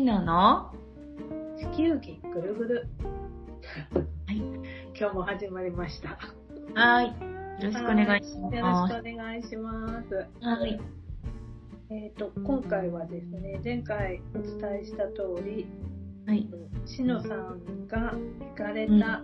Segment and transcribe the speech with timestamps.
[0.00, 0.72] シノの
[1.58, 2.88] 地球儀ぐるぐる。
[4.26, 4.36] はい。
[4.98, 6.18] 今日も始まりました。
[6.74, 7.08] はい。
[7.08, 7.12] よ
[7.64, 8.94] ろしくお願いしよろします。
[8.94, 10.26] くお願いします。
[10.40, 10.80] はい。
[11.90, 15.66] えっ、と、今回はですね、前回お伝えした通り、
[16.26, 16.48] はい。
[16.86, 19.22] しのさんが行かれた、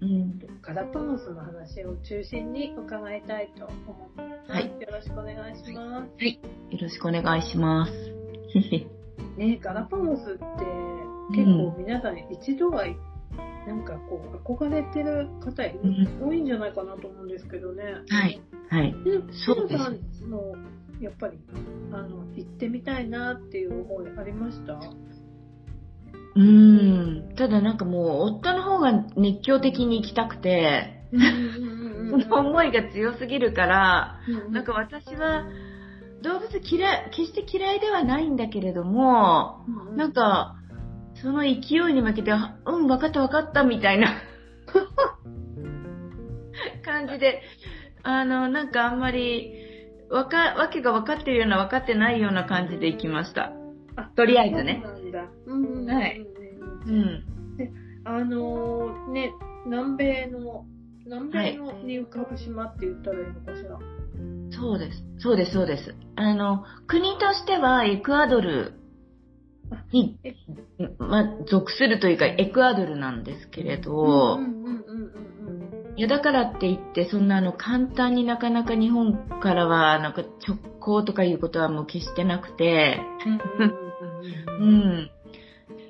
[0.00, 0.38] うん。
[0.62, 4.52] ガラパゴスの話を中心に伺いたいと思ってます。
[4.52, 6.24] はいよろしくお願いします。
[6.24, 7.92] よろしくお願いします。
[9.38, 10.38] ね、ガラパゴスって
[11.34, 12.84] 結構皆さん一度は、
[13.66, 15.62] なんかこう憧れてる方
[16.24, 17.84] 多いんじゃないかなと思うんですけどね。
[18.08, 18.40] はい。
[18.70, 18.92] はい。
[19.04, 20.54] で、そうさんの
[21.00, 21.38] やっぱり
[21.92, 24.80] あの行ってみたいなっていう思いありました？
[26.34, 27.34] うーん。
[27.36, 31.28] ただなんかもう、夫の方が熱狂的に行きたくて、うんうん
[32.12, 34.16] うん その思いが強すぎるから、
[34.46, 35.44] うんなんか私は、
[36.22, 40.56] 動物嫌い、決して嫌いではないんだけれども、うんうんなんか、
[41.22, 41.60] その勢い
[41.94, 42.36] に負けて、う
[42.78, 44.08] ん、分かった分かった、みたいな
[46.84, 47.42] 感じで、
[48.02, 49.52] あの、なんかあんまり、
[50.10, 53.52] わか、わけが分かってるような分かってないような感じで行きました。
[53.96, 55.24] あとりあえずねそうなんだ。
[55.46, 56.24] うんはい
[56.86, 57.24] うん。
[58.04, 59.32] あのーね
[59.66, 60.64] 南米の
[61.04, 63.76] 南米のに浮かぶ島って言ったらいいのかしら？
[64.50, 65.02] そうです。
[65.18, 65.94] そうです、そうです。
[66.16, 68.74] あの、国としてはエクアドル
[69.92, 70.34] にえ、
[70.98, 74.38] まあ、属するというか、エクアドルなんですけれど、
[75.96, 83.00] いや、だからって言って、そんなあの、簡単になかなか日本からは、なんか直行とかいうことはもう決してなくて、
[84.60, 85.10] うん。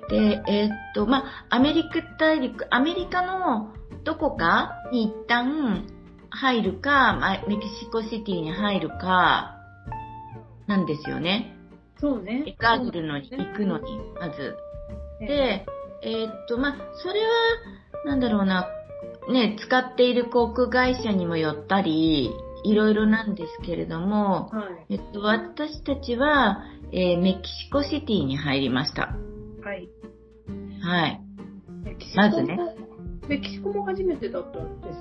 [0.09, 5.85] で、えーっと、まあ、アメリカ大陸、アメリカのどこかに一旦
[6.31, 9.55] 入るか、まあ、メキシコシティに入るか、
[10.67, 11.55] なんですよね。
[11.99, 12.43] そうね。
[12.47, 14.55] エクアドルのに行くのに、まず。
[15.19, 15.65] で、
[16.03, 17.27] えーっと、まあ、それは、
[18.05, 18.67] なんだろうな、
[19.29, 22.31] ね、使っている航空会社にもよったり、
[22.63, 24.93] いろいろなんですけれども、はい。
[24.93, 29.15] えっと、私たちは、えーメキシコシティに入りました。
[29.63, 29.89] はい。
[30.81, 31.21] はい。
[32.15, 32.57] まずね。
[33.27, 34.97] メキシコも初めてだったんです？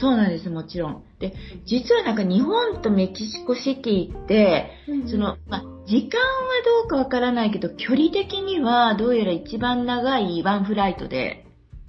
[0.00, 1.04] そうなんです、もちろん。
[1.18, 1.34] で、
[1.66, 4.70] 実はなんか日本とメキシコシティって、
[5.06, 6.24] その、まあ、時間は
[6.82, 11.44] どうかわからないけど、距離的にはどうやら一番長いワンフライトで、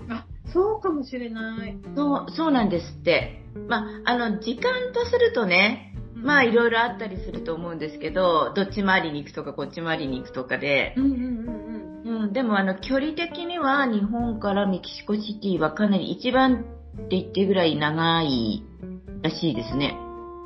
[0.10, 1.78] あ、そうかもしれない。
[1.96, 3.44] そう、そうなんですって。
[3.68, 11.12] まあ、あの、時間とするとね、まあ、いろいろあったりすると思うんですけど、どっち回りに行くとか、こっち回りに行くとかで、うんうん
[12.06, 16.66] うんうん、でもあの、距離的には日本からメキシコシティはかなり一番
[16.98, 18.64] って言ってぐらい長い
[19.22, 19.96] らしいですね。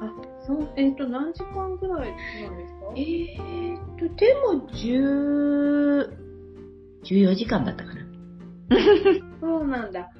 [0.01, 0.07] うん。
[0.07, 0.13] あ、
[0.47, 2.93] そう、えっ、と、何時間ぐらいなんですか？
[2.95, 6.09] えーと、でも、10、
[7.03, 8.01] 14時間だったかな。
[9.41, 10.11] そうなんだ。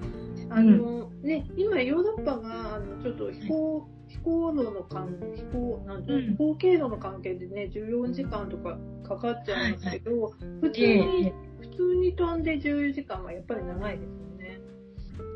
[0.50, 10.31] あの、ね、今ヨーロッパが、あの、ちょっと飛行、飛行路の関飛行、なんていうん飛行経路の関係でね、14時間とかかかっちゃうんですけど、
[10.62, 14.34] 普通えにえ、普通に飛んで14時間はやっぱり長いですよね。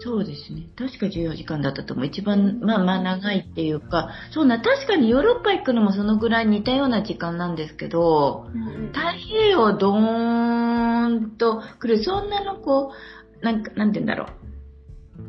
[0.01, 0.69] そうですね。
[0.77, 2.05] 確か14時間だったと思う。
[2.05, 8.47] 一番、まあまあ長いっていうか、そうな、確かにヨーロッパ行くのもそのぐらい似たような時間なんですけど、
[8.93, 12.93] 太平洋ドーンと来る、そんなのこ
[13.41, 14.27] う、なんか、なんて言うんだろ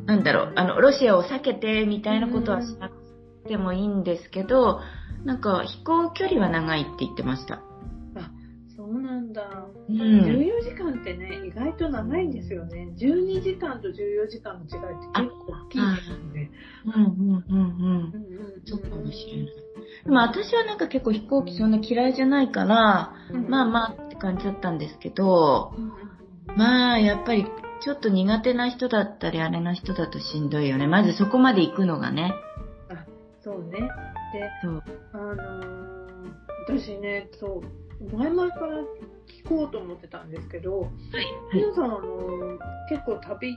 [0.04, 0.06] う。
[0.06, 2.94] なんだろう、あの、ロシアを避けてみたいなことはしなく
[3.48, 4.80] てもいいんですけど、
[5.24, 7.60] なんか飛行距離は長いって言ってました。
[8.90, 9.68] そうなんだ。
[9.88, 9.96] うん。
[9.96, 12.88] 14時間ってね、意外と長いんですよね。
[12.98, 16.50] 12時間と14時間の違いって結構大きいですよね。
[16.86, 18.12] うんうんうんうん。
[18.12, 19.54] うんうんそうかもしれない。
[20.04, 23.14] でも私はなんか結構飛行機そんな嫌いじゃないから、
[23.48, 25.92] まあまあって感じだったんですけど、うんうん
[26.56, 27.46] まあやっぱり
[27.80, 30.88] ちょっと苦手な人だったりあれな人だとしんどいよね。
[30.88, 32.34] まずそこまで行くのがね。
[32.88, 33.06] あ、
[33.40, 33.78] そうね。
[33.78, 33.88] で、
[34.62, 34.82] そう。
[35.12, 35.90] あのー
[36.70, 38.78] 私ね、そう、前々から
[39.44, 40.90] 聞こうと思ってたんですけど、はい。
[41.54, 42.58] 皆さん、あのー
[42.88, 43.56] 結構旅、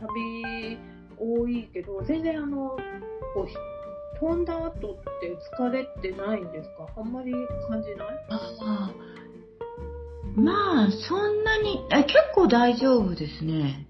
[0.00, 0.76] 旅
[1.18, 2.76] 多いけど、全然あの、
[3.34, 3.54] こう、ひ
[4.20, 4.70] 飛んだ後っ
[5.20, 6.88] て疲れてないんですか？
[6.96, 7.32] あんまり
[7.68, 8.08] 感じない？
[8.30, 8.90] ああ。
[10.34, 13.86] まあそんなに、え結構大丈夫ですね。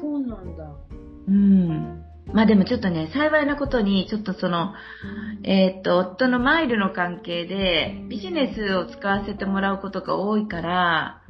[0.00, 0.76] そうなんだ。
[1.28, 2.04] うん。
[2.32, 4.72] まあでもちょっとね、幸いなことに、ちょっとその、
[5.42, 11.22] えーっと、夫のマイルの関係で、ビジネスを使わせてもらうことが多いから。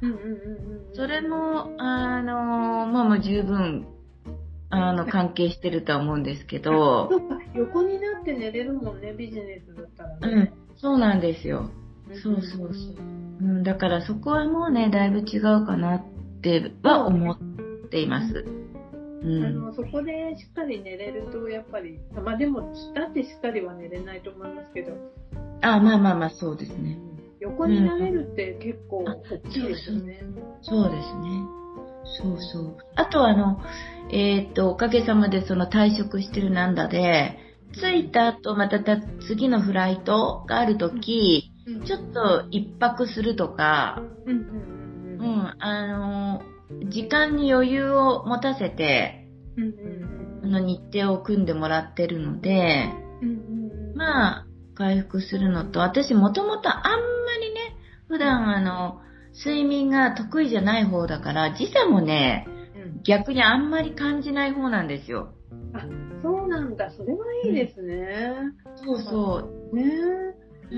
[0.94, 3.87] それも、あの、まあもう十分、
[4.70, 10.19] あの、 関係してるとは思うんですけど、そっか、横になって寝れるもんね、ビジネスだったらね。
[10.20, 11.70] うん、そうなんですよ。
[12.23, 13.14] そうそうそう。
[13.41, 16.02] うん、だからそこはもうね、だいぶ違うかなっ
[16.41, 17.38] ては思っ
[17.91, 18.44] ています。
[18.46, 18.64] うん、
[19.25, 24.93] あのそこでしっかり寝れるとやっぱりまあでもだってしっかりは寝れないと思いますけど。
[25.62, 26.99] あまあまあまあそうですね。
[27.41, 30.23] 横になれるって結構大きいですよね、
[30.62, 31.65] そうですね。
[32.21, 32.76] そうそう。
[32.97, 33.61] あとあの
[34.11, 37.38] えっ、とおかげさまでその退職してるなんだで
[37.73, 38.79] 着いた後また
[39.27, 46.43] 次のフライトがある時、うん、ちょっと一泊するとか、うん、うん、あの
[46.91, 49.29] 時間に余裕を持たせて、
[50.43, 52.91] あの日程を組んでもらってるので、
[53.94, 56.99] まあ、回復するのと、私もともとあんま
[57.41, 57.76] りね、
[58.09, 59.00] 普段あの、
[59.37, 62.47] 睡眠が得意じゃない方だから、時差もね、
[63.05, 65.35] 逆にあんまり感じない方なんですよ。
[65.75, 65.87] あ、
[66.23, 66.91] そうなんだ。
[66.91, 68.32] それはいいですね。
[68.77, 69.77] そうそう。
[69.77, 69.85] ね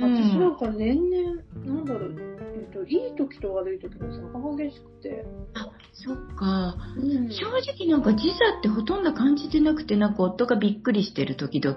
[0.00, 2.14] 私なんか年々、なんだろう、
[2.56, 5.24] えっと、いい時と悪い時の差が激しくて。
[5.54, 11.76] あ、そっか、うん、正直なんか時差ってほとんど感じてなくて、なんか夫がびっくりしてる時々。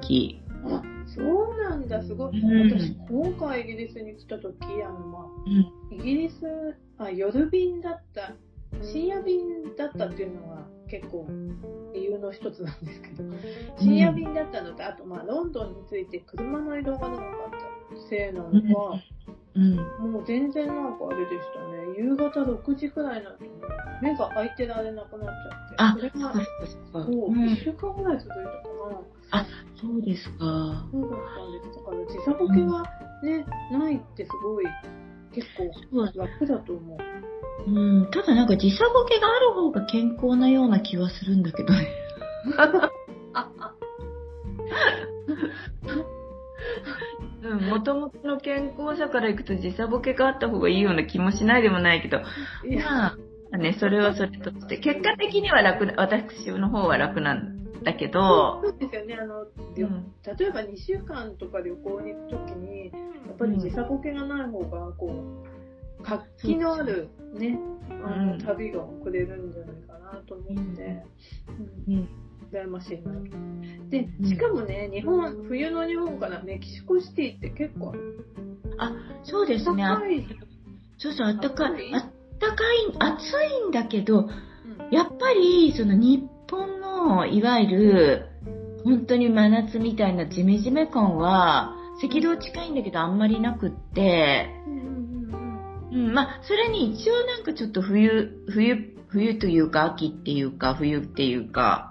[0.76, 2.40] あ、そうなんだ、すごい。
[2.40, 6.36] うん、私、今回イギリスに来た時、あの、まあ、うん、イギリス、
[6.98, 8.34] あ、夜便だった。
[8.84, 11.28] 深夜便だったっていうのは結構
[11.94, 13.24] 理由の一つなんですけど、
[13.80, 17.79] 深夜便だったのと、あとまあロンドンについて車の移動が長かった
[18.10, 19.02] せいなのか、
[19.56, 19.76] うん、
[20.12, 21.80] もう全然なんかあれでしたね。
[21.98, 23.50] 夕方6時くらいになって
[24.02, 25.34] 目が開いてられなくなっちゃ
[25.66, 25.76] って。
[25.78, 26.34] あ、それが、
[26.94, 28.50] そう、うん、1週間ぐらい続いたか
[28.92, 29.02] な。
[29.32, 29.46] あ、
[29.80, 30.88] そうですか。
[30.92, 31.76] そうだったんです。
[31.76, 32.84] だから時差ボケが
[33.24, 34.66] ね、うん、ないってすごい
[35.34, 35.72] 結構
[36.20, 37.00] 楽だと思う。
[37.68, 41.88] うん、ただなんか時差ボケがある方が健康なような気はするんだけどね。
[47.42, 53.16] うん、もともとの健康者からいくと時差ボケがあった方がいいような気もしないでもないけど、ま
[53.52, 62.92] あ、ね、それはそれとして、結果的には楽、私の方は楽なんだけど、そうですよね、あの、うん、例えば2週間とか旅行に行くときに、や
[63.34, 65.44] っぱり時差ボケがない方が、こ
[66.00, 67.58] う、活気のあるね、
[68.04, 71.04] あの、旅が送れるんじゃないかなと思って、
[71.88, 73.14] うん、うん羨ましいな
[73.90, 77.94] で、しかもね、日本、冬の日本からメキシコシティって結構。
[78.78, 78.94] あ、
[79.24, 79.84] そうですね。
[80.98, 81.94] そうそう、あったかい。
[81.94, 82.04] あっ
[82.40, 83.22] たかい、暑
[83.66, 84.30] いんだけど、うん、
[84.92, 88.26] やっぱり、その日本の、いわゆる、
[88.84, 94.50] 本当に真夏みたいなジメジメ感は、赤道近いんだけどあんまりなくって、
[95.92, 101.89] うん、まあ、それに一応なんかちょっと冬、冬、冬というか秋っていうか冬っていうか、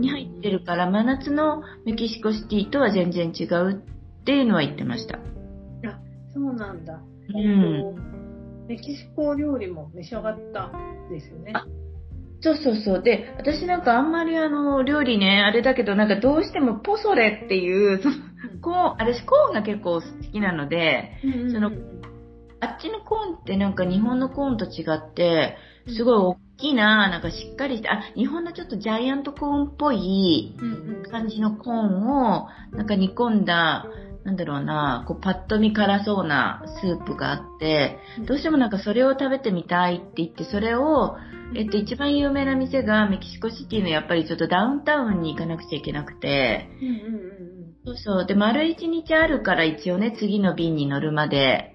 [0.00, 3.82] に入ってるから、真夏のメキシコシティとは全然違う
[4.20, 5.16] っていうのは言ってました。
[5.16, 5.20] あ、
[6.34, 7.00] そうなんだ。
[7.34, 8.66] うん。
[8.68, 11.52] メキシコ料理も召し上がったんですよね。
[12.40, 13.02] そうそうそう。
[13.02, 18.14] で、私なんかあんまりあの、料理ね、あれだけど、なんかどうしてもポソレっていう、その、
[18.62, 21.12] コーン、私コーンが結構好きなので、
[21.52, 21.72] その、
[22.60, 25.56] あっちのコーンってなんか日本のコーンと違って、
[25.96, 30.56] すごい大きな、なんかしっかりして、あ、日本のちょっとジャイアントコーンっぽい
[31.10, 33.86] 感じのコーンを、なんか煮込んだ、
[34.24, 41.16] なんだろうな、こうパッと見辛そうなスープがあって、どうしてもなんかそれを食べてみたいって言って、それを、
[41.54, 46.68] えっと、一番有名な店がメキシコシティのやっぱりちょっとダウンタウンに行かなくちゃいけなくて、
[47.86, 48.26] そうそう。
[48.26, 51.74] で、丸一日あるから一応ね、次の便に乗るまで。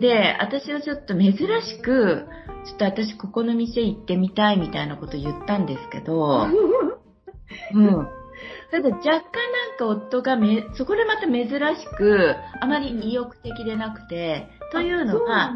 [0.00, 2.26] で、私はちょっと珍しく、
[2.64, 6.46] ちょっと私ここの店行ってみたいみたいなこと言ったんですけど、
[7.74, 8.08] うん。
[8.70, 15.54] ただ若干なんか夫がめ、そこでまた珍しく、あまり意欲的でなくて、というのは、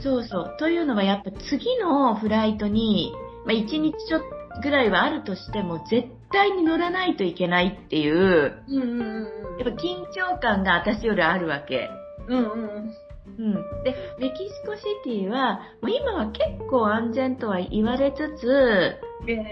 [0.00, 0.56] そうそう。
[0.58, 3.12] というのはやっぱ次のフライトに、
[3.46, 8.62] まあ1日ちょっとぐらいはあるとしても、絶対に乗らないといけないっていう、
[9.58, 11.88] やっぱ緊張感が私よりあるわけ。
[12.28, 13.54] うんうんうん。
[13.84, 18.96] で、メキシコシティは、もう今は結構安全とは言われつつ、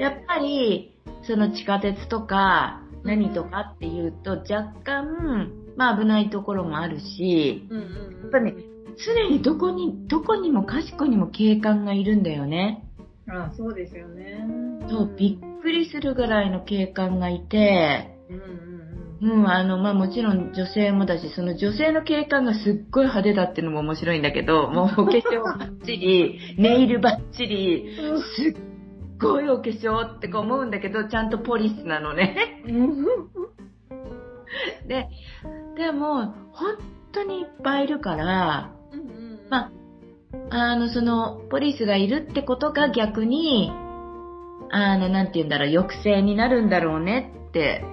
[0.00, 8.54] やっぱり、その地下鉄とか、何とかっていうと、若干、まあ危ないところもあるし、やっぱね、
[8.96, 12.84] 常にどこに、どこにもかしこにも警官がいるんだよね。
[13.30, 14.44] ああそうですよね。
[14.88, 18.67] そう、びっくりするぐらいの警官がいて、うん
[19.20, 27.96] うんうん、あの、まあもちろん女性もだし、その女性の警官がすっごい派手だっていうのも面白いんだけど、 もうお化粧バッチリ、 ネイルバッチリ、
[28.36, 28.56] すっ
[29.20, 32.62] ごいお化粧って思うんだけど、ちゃんとポリスなのね。
[34.86, 35.08] で、
[35.76, 36.76] でも、本
[37.12, 38.70] 当にいっぱいいるから、
[39.50, 39.70] まあ、
[40.50, 43.72] あの、その、ポリスがいるってことが逆に、
[44.70, 47.84] あの、なんて言うんだろう、抑制になるんだろうねって、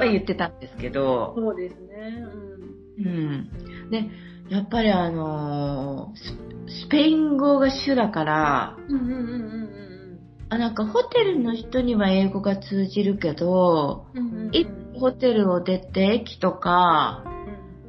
[0.00, 2.24] は言ってたんですけど、そうですね。
[2.98, 3.06] うん。
[3.06, 3.90] うん。
[3.90, 4.10] で、
[4.48, 6.12] やっぱりあの
[6.66, 9.80] ス、スペイン語が主だから、うんうんうんうん
[10.52, 17.24] あ、なんかホテルの人には英語が通じるけど、うんうんうんホテルを出て駅とか、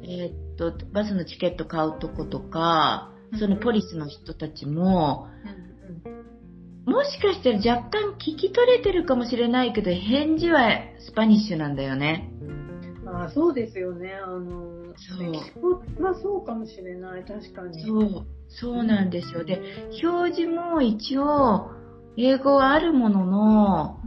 [0.00, 5.28] んえーっと、バスのチケット買うとことか、そのポリスの人たちも、
[6.84, 12.30] もしかしたら若干聞き取れてるかもしれないけど、返事はスパニッシュなんだよね。
[13.06, 14.14] あそうですよね。
[14.14, 17.24] あの、そうはそうかもしれない。
[17.24, 17.86] 確かに。
[17.86, 19.44] そう、そうなんですよ。
[19.44, 19.60] で、
[20.02, 21.70] 表示も一応、
[22.16, 24.00] 英語はあるものの、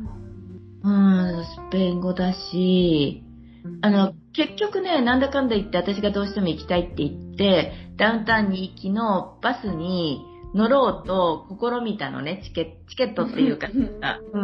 [0.83, 3.23] うん、スペイン語だし、
[3.81, 10.21] あの、結局ね、なんだかんだ言って私がどうしても行きたいって言って、ダウンタウンに行きのバスに
[10.55, 13.67] 乗ろうと試みたのね、チケチケットっていうか、
[14.01, 14.39] あう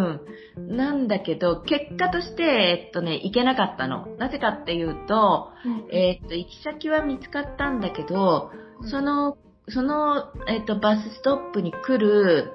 [0.62, 0.76] ん。
[0.76, 4.08] なんだけど、結果として、えっとね、行けなかったの。
[4.18, 5.88] なぜかっていうと、うん。
[5.90, 8.52] えっと、行き先は見つかったんだけど、
[8.90, 9.38] その、
[9.70, 12.52] その、えっと、バスストップに来る、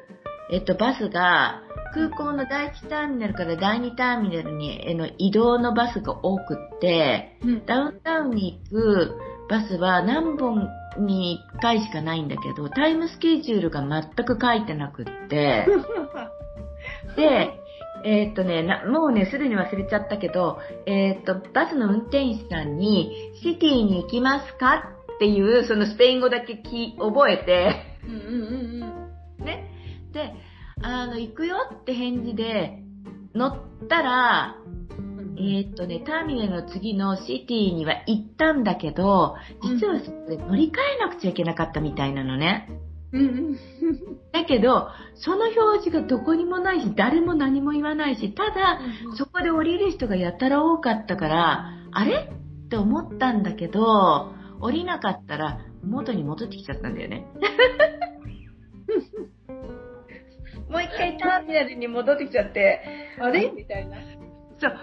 [0.53, 1.63] えっと、バスが、
[1.95, 7.65] 空港の第1ターミナルから第2ターミナルに、えの移動のバスが多くって、うん。
[7.65, 9.19] ダウンタウンに行く
[9.49, 15.67] バスは何本に1回しかないんだけど、タイムスケジュールが全く書いてなくって、
[17.17, 17.61] で、
[18.05, 24.93] えーっとねな、もうね、すでに忘れちゃったけど、えーっと、バスの運転手さんに、シティに行きますか？
[25.17, 29.45] っていう、そのスペイン語だけき覚えて、うんうんうんうん。
[29.45, 29.71] ね。
[30.13, 30.35] で、
[30.83, 32.83] あの、行くよって返事で、
[33.35, 33.57] 乗っ
[33.89, 34.57] たら、
[35.39, 42.69] えーっとね、ターミナルの次のシティには行ったんだけど、実はそこで乗り換えなくちゃいけなかったみたいなのね。
[43.13, 43.57] うんうん
[44.33, 48.79] だけど、その表示がどこにもないし、誰も何も言わないし、ただ、
[49.17, 52.31] そこで降りる人がやたら多かったから、あれ？
[52.67, 57.27] って思ったんだけど、降りなかったら元に戻ってきちゃったんだよね。
[60.69, 62.83] もう一回ターミナルに戻ってきちゃって、
[63.21, 63.51] あれ？
[63.51, 63.97] みたいな。
[64.59, 64.77] そう。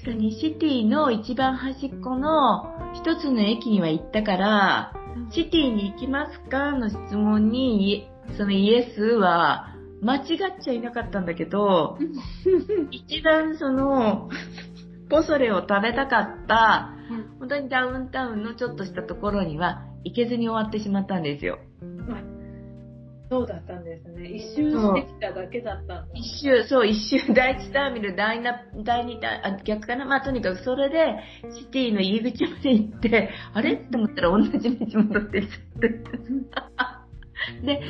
[0.00, 2.64] 確かにシティの一番端っこの
[2.94, 4.92] 一つの駅には行ったから、
[5.30, 11.98] シティに行きますかの質問に、そのイエスは間違っちゃいなかったんだけど、
[12.90, 14.30] 一番その、
[15.10, 16.94] ポソレを食べたかった、
[17.38, 21.58] 本当にダウンタウンのちょっとしたところには行けずに終わってしまったんですよ。
[23.30, 24.26] そうだったんですね。
[24.26, 26.14] 一周してきただけだったんだ。
[26.14, 28.44] 一周、そう、一周、第一ターミナル、第二、
[28.84, 30.04] 第二ター、あ、逆かな？
[30.04, 31.20] まあ、とにかくそれで、
[31.54, 33.74] シティの入り口まで行って、あれ？
[33.74, 35.88] って思ったら同じ道戻ってきちゃって。
[37.64, 37.80] で、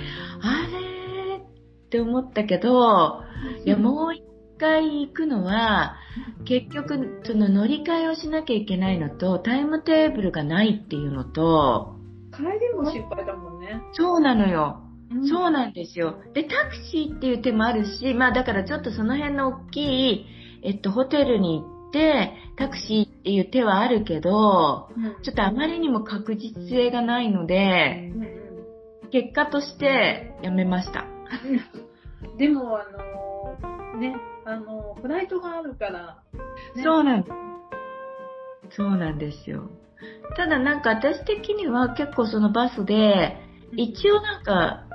[0.43, 1.37] あれ？
[1.39, 3.23] ーって思ったけど、
[3.65, 4.23] いや、もう一
[4.59, 5.97] 回行くのは、
[6.45, 11.97] 結局、その乗り換えをしなきゃいけないのと、タイムテーブルがないっていうのと、
[12.31, 13.81] 帰りも心配だもんね。
[13.93, 14.83] そうなのよ。
[15.29, 16.17] そううなんですよ。
[16.35, 19.81] で、タクシーっていう手もあるし、まあだからちょっとその辺の大き
[20.13, 20.27] い、
[20.63, 25.23] えっと、ホテルに行って、タクシーっていう手はあるけど、ん。
[25.23, 28.41] ちょっとあまりにも確実性がないので、うんうん
[29.11, 31.05] 結果としてやめました。
[32.39, 32.87] でも、あ
[33.93, 36.19] のね、あのフライトがあるから、
[36.77, 37.25] ねそうなん
[38.71, 39.69] そうなんですよ。
[40.37, 43.37] ただなんか私的には結構そのバスで、
[43.77, 44.87] 一応なんか、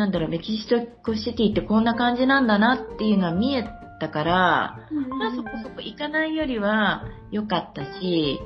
[0.00, 0.66] なんだろう、メキシ
[1.04, 3.68] コシティってこんな感じなんだなっていうのは見え
[4.00, 4.88] たから、
[5.18, 8.40] まあそこそこ行かないよりは良かったし、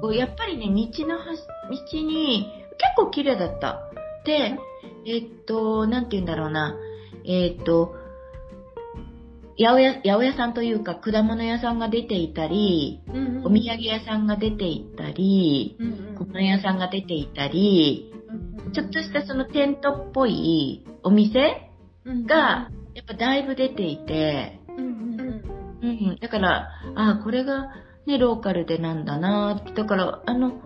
[0.00, 2.46] こうやっぱりね、道の端、道に
[2.78, 3.80] 結構綺麗だった。
[4.24, 4.56] で、
[5.04, 6.76] えっと、なんて言うんだろうな、
[7.24, 7.96] えっと、
[9.56, 13.00] 八百屋、八百屋さんというか果物屋さんが出ていたり、
[13.44, 15.76] お土産屋さんが出ていたり、
[16.18, 18.12] 小物屋さんが出ていたり、
[18.74, 21.70] ちょっとしたそのテントっぽいお店
[22.26, 24.82] が、やっぱだいぶ出ていて、う
[25.86, 27.68] ん、だから、ああ、これが
[28.06, 30.60] ね、ローカルでなんだなってだから、あの、今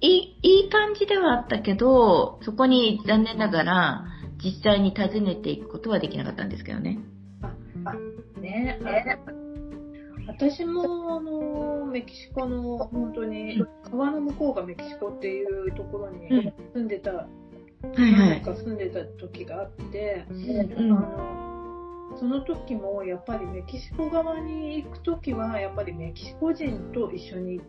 [0.00, 4.04] 日、いい、いい感じではあったけど、そこに残念ながら、
[4.42, 6.98] 実際に訪ねていくことはできなかったんですけどね。
[8.40, 8.78] ね、
[10.26, 17.26] 私もあのメキシコの本当に川の向こうがメキシコっていうところにうん住んでた、は
[17.98, 18.42] いはい。
[18.44, 21.48] 住んでた時があって、うんあの
[22.18, 27.60] その時もやっぱりメキシコ側に行く時はやっぱりメキシコ人と一緒に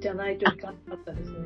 [0.00, 1.38] じゃないといかなかったですね。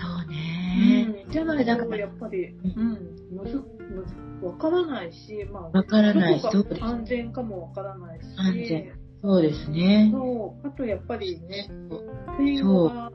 [0.00, 1.24] そうね。
[1.26, 2.98] うん、じゃないと、やっぱり、うん、
[3.30, 6.40] むず、むず、わからないし、まあ、わからない。
[6.40, 8.92] どこが安全かもわからないし、安全。
[9.22, 10.10] そうですね。
[10.12, 11.68] そう、あとやっぱりね、
[12.60, 12.88] そう。
[12.88, 13.12] が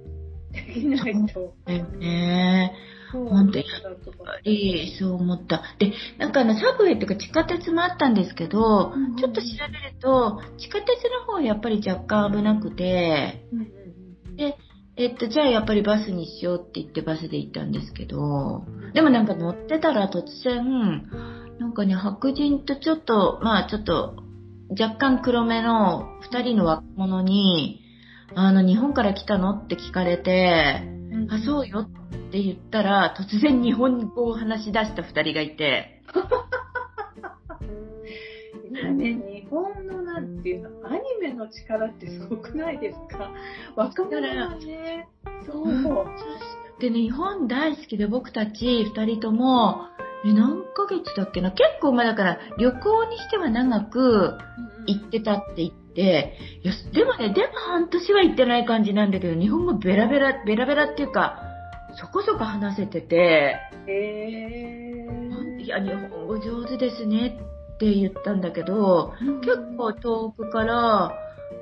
[0.51, 1.53] できないと、
[1.99, 2.73] ね。
[3.11, 5.63] 本当にやっぱりそう思った。
[5.79, 13.67] で、なんかあの、サブウェイっていうか地下鉄もあったんですけど、うんうんちょっと調べると、地下鉄の方はやっぱり若干危なくて、うんうん
[14.29, 14.35] うん。
[14.35, 14.57] で、
[14.97, 21.07] えっと、じゃあやっぱりバスにしようって言ってバスで行ったんですけど、でもなんか乗ってたら突然、
[21.59, 24.15] なんかね、白人とちょっと、まあちょっと、
[24.71, 27.83] 若干黒めの二人の若者に、
[28.35, 31.31] あの、日本から来たのって聞かれて、うん。
[31.31, 36.01] あ、そうよって言ったら、突然日本語を話し出した二人がいて、
[38.71, 43.31] ね、日本のなんていうの、アニメの力ってすごくないですか？
[43.75, 45.07] 若者はね、
[45.45, 46.07] そう。
[46.79, 49.87] でね、日本大好きで僕たち二人とも、
[50.25, 51.51] え、何ヶ月だっけな？
[51.51, 54.37] 結構まあだから旅行にしては長く
[54.87, 56.33] 行ってたって言って、
[56.63, 61.39] いや、でもね、でも半年は行ってない感じなんだけど、日本語ベラベラ、ベラベラっていうか、
[61.99, 63.55] そこそこ話せてて、
[63.87, 65.63] へー。
[65.63, 67.37] いや、日本語上手ですね
[67.77, 71.13] って言ったんだけど、結構遠くから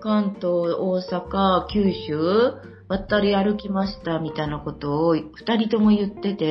[0.02, 0.46] 関東、
[0.80, 2.54] 大阪、九州
[2.88, 6.46] 渡り歩きましたみたいなことを二人とも言ってて、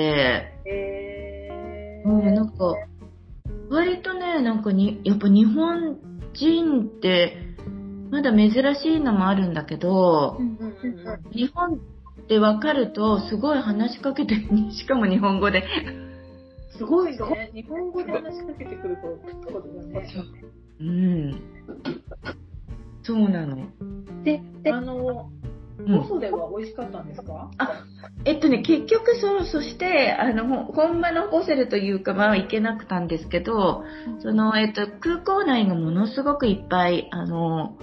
[0.66, 2.08] へー。
[2.08, 2.74] うん、なんか、
[3.70, 5.98] 割とね、なんかに、やっぱ日本
[6.34, 7.38] 人って、
[8.10, 11.32] まだ珍しいのもあるんだけどう、んうんうんうん。
[11.32, 14.34] 日本ってわかると、すごい話しかけて、
[14.72, 15.64] しかも日本語で。
[16.76, 17.50] すごいね。
[17.54, 19.18] 日本語で話しかけてくるこ
[19.52, 20.06] とがね。
[20.80, 21.40] うん。
[23.02, 23.68] そうなの。
[24.24, 24.40] で、
[24.72, 25.44] あの、うん
[25.86, 27.50] ポソレは美味しかったんですか？
[28.24, 33.82] えっとね、結局そ、そして、あの、ほ本場のホセルというか、まあ、行けなくたんですけど、
[34.20, 37.76] その、えっと、空港内がものすごくいっぱい、あの、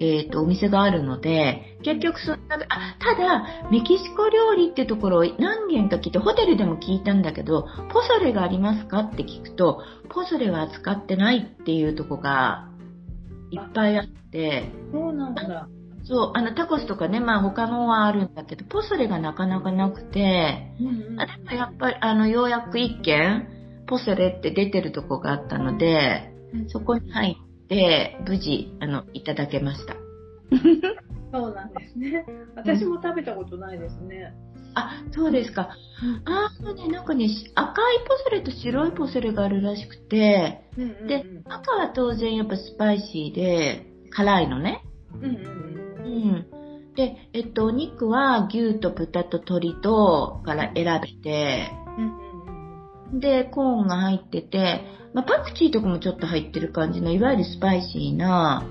[0.00, 12.68] えっと、お店があるので、結局そんな、あ、ただ、メキシコ料理ってところを何軒か聞いて、ホテルでも聞いたんだけど、ポソレがありますかって聞くと、ポソレは扱ってないっていうとこが、
[13.50, 15.68] いっぱいあって、そうなんだ。
[16.02, 21.20] そう、あの、タコスとかね、まあ他のはあるんだけど、ポソレがなかなかなくて、うんうん。
[21.20, 23.48] あでもやっぱり、あの、ようやく一軒、
[23.86, 26.34] ポソレって出てるとこがあったので、
[26.68, 27.53] そこに入って、
[28.26, 29.94] 無事、あの、いただけました。
[31.32, 32.24] そうなんですね。
[32.54, 34.32] 私も食べたことないですね。
[34.74, 35.70] あ、そうですか。
[36.24, 44.84] あーね、なんかね、し赤いポソレと白いポソレがあるらしくて、うんうんうんで、赤は当然やっぱスパイシーで、辛いのね。
[45.14, 45.32] うんうん
[46.04, 46.94] うん。
[46.94, 52.23] で、えっと、お肉は牛と豚と鶏とから選べて、うん
[53.20, 58.64] で、コーンが入ってて、まあ、パクチーとかもちょっと入ってる感じの、いわゆるスパイシーな、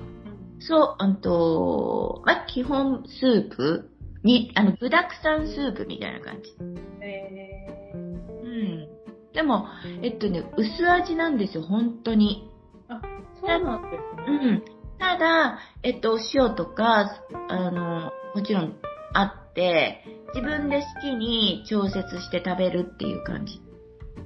[0.60, 3.90] そう、あと、まあ、基本スープ
[4.22, 6.54] に、あの、具沢山スープみたいな感じ。
[6.60, 8.88] うんえうん。
[9.32, 9.66] でも、
[10.02, 12.50] えっとね、薄味なんですよ、本当に。
[12.88, 13.02] ー、あ、
[13.40, 14.38] そうなんですね。
[14.38, 14.64] うん。
[14.98, 17.10] ただ、えっと、お塩とか、
[17.48, 18.76] あの、もちろん
[19.12, 20.02] あって、
[20.34, 23.60] 自分で好きに調節して食べるっていう感じ。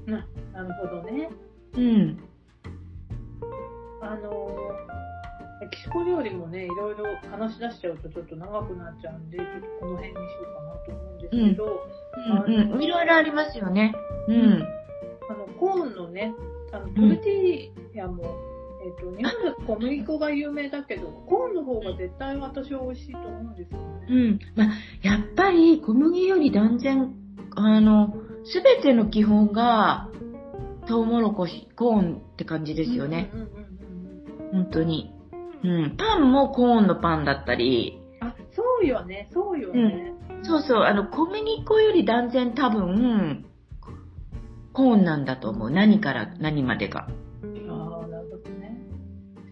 [0.09, 1.29] ななるほどね。
[1.77, 2.19] うん。
[4.01, 11.65] あのー、メキシコ料理もね、いろいろ話し出しちゃうとちょっと長くなっちゃうんで、ちょっとこの辺にしようかなと思うんですけど、
[12.47, 12.83] うんうん。
[12.83, 13.95] いろいろありますよね。
[14.29, 14.63] うん。
[15.29, 16.35] あの、コーンのね、
[16.73, 18.25] あの、トルティーヤも、
[18.83, 24.07] えっ、と、日本だと小麦粉が有名だけど、コーンの方が絶対私は美味しいと思うんですよね。
[24.09, 24.39] うん。
[24.57, 24.69] まあ、
[25.03, 27.15] やっぱり小麦より断然、
[27.57, 28.15] あの、
[28.51, 30.09] すべての基本が、
[30.87, 33.31] トウモロコシ、コーンって感じですよね。
[33.33, 33.69] うんうんうんうん
[34.51, 35.13] 本当に。
[35.63, 35.97] うん。
[35.97, 40.15] パンもコーンのパンだったり、あ、そうよね、そうよね。
[40.43, 43.45] そうそう、あの、小麦粉より断然多分、
[44.73, 45.71] コーンなんだと思う。
[45.71, 47.01] 何から何までが。
[47.01, 47.07] あ
[48.05, 48.81] あ、なるほどね。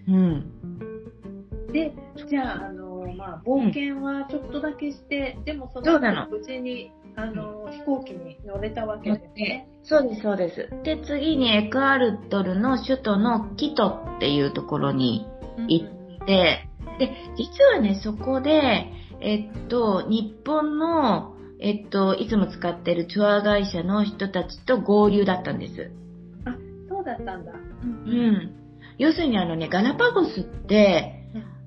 [0.09, 1.73] うん。
[1.73, 1.93] で、
[2.29, 9.69] じゃあ、あの、まあ、冒険はちょっとだけして、でもその無事に、あの、飛行機に乗れたわけですね。
[9.85, 10.69] そうです、そうです。
[10.85, 15.27] で、次にエクアルトルの首都のキトっていうところに
[15.69, 25.91] 行って、で、実はね、そこで、えっと、日本の、えっと、いつも使ってるツアー会社の人たちと合流だったんです。
[26.89, 27.53] そうだったんだ。
[27.53, 28.11] うう。
[28.11, 28.53] ん。
[28.99, 31.17] 要するにあのね、ガラパゴスって、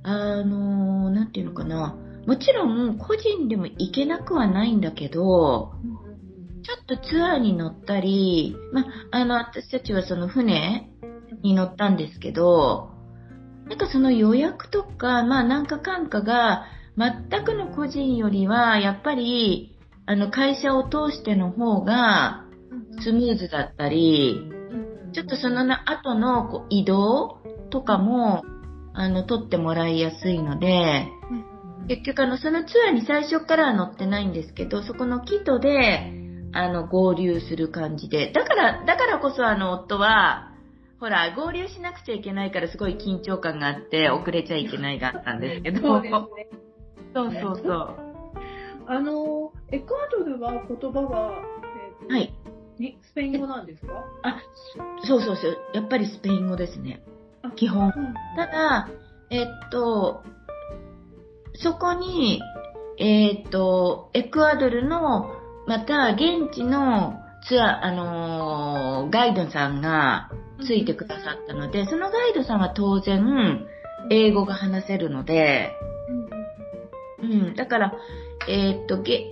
[0.04, 1.96] あの、なんていうのかな。
[2.26, 5.74] もちろん個人でも行けなくはないんだけど、
[6.64, 10.90] ちょっとツアーに乗ったり、ま、あの、私たちはその船
[11.42, 12.92] に乗ったんですけど、
[13.68, 16.66] なんかその予約とか、まあなんかかんかが、
[16.98, 22.46] 全くの個人よりは、やっぱり、あの、会社を通しての方が、
[23.02, 24.52] スムーズだったり、
[25.14, 28.44] ちょっとその後のこう移動とかも、
[28.94, 31.08] あの、取ってもらいやすいので、
[31.90, 36.14] 結局あの、そのツアーに最初からは乗ってないんですけど、そこのキトで、
[36.54, 38.32] あの、合流する感じで。
[38.32, 40.52] だから、だからこそあの、夫は、
[41.00, 45.82] ほら、合流しなくちゃいけないからすごい緊張感があって、遅れちゃいけないがあったんですけど。
[45.82, 46.12] そうね。
[47.14, 47.96] そうそうそう。
[48.88, 51.42] あの、エクアドルは言葉は、
[52.08, 52.34] えー、はい。
[52.80, 53.94] にスペイン語なんですか？
[54.24, 54.42] あ、
[55.04, 55.58] そうそうそう。
[55.74, 57.02] やっぱりスペイン語ですね。
[57.56, 57.92] 基本。
[58.36, 58.90] ただ、
[59.30, 60.24] えっと、
[61.62, 62.42] そこに、
[62.98, 65.36] えっと、エクアドルの、
[65.68, 70.32] また現地のツアー、あのー、ガイドさんが
[70.66, 73.66] ついてくださったので、そのガイドさんは当然、
[74.10, 75.72] 英語が話せるので、
[77.22, 77.94] うん、だから、
[78.48, 79.26] えー、っと、げ、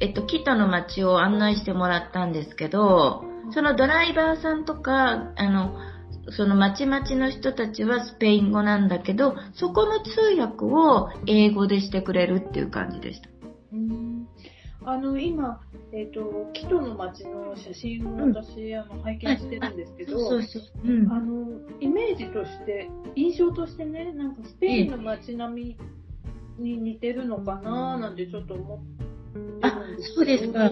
[0.00, 5.74] えっと、キトの街を案内してもらったんですけど、そのドライバーさんとか、あの、
[6.28, 13.28] その町々の人たちはスペイン語なんだけど、そこの通訳を英語でしてくれるっていう感じでした。
[13.72, 14.10] うん
[14.82, 15.60] あの、今、
[15.92, 21.46] えっ、ー、と、キトの街の写真を私、うん、あの、拝見してるんですけど、そうそううん、あの、
[21.80, 25.76] イメージとして、印象としてね、なんかスペインの街並
[26.58, 30.16] みに似てるのかななんてちょっと思ってるんですけど。
[30.16, 30.70] あ、そうですか。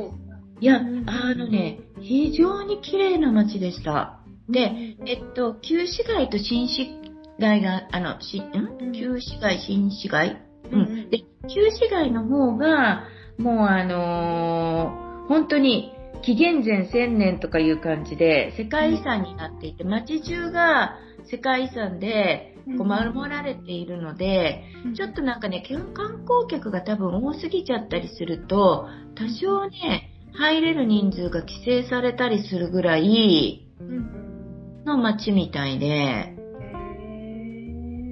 [0.61, 4.18] いや、あのね、非常に綺麗な街でした。
[4.49, 6.89] で、えっと、旧市街と新市
[7.39, 8.93] 街が、あの、し、ん？
[8.93, 10.43] 旧市街、新市街？
[10.73, 11.11] うん。
[11.11, 13.05] で、旧市街の方が、
[13.39, 20.97] もうあのー、本当に、紀元前1000年とかいう感じで、世界遺産になっていて、街中が
[21.31, 24.65] 世界遺産で、こう守られているので、
[24.97, 25.63] ちょっとなんかね、
[25.95, 33.67] 観光客が多分多すぎちゃったりすると、多少ね、入れる人数が規制されたりするぐらい、
[34.89, 36.35] の街みたいで、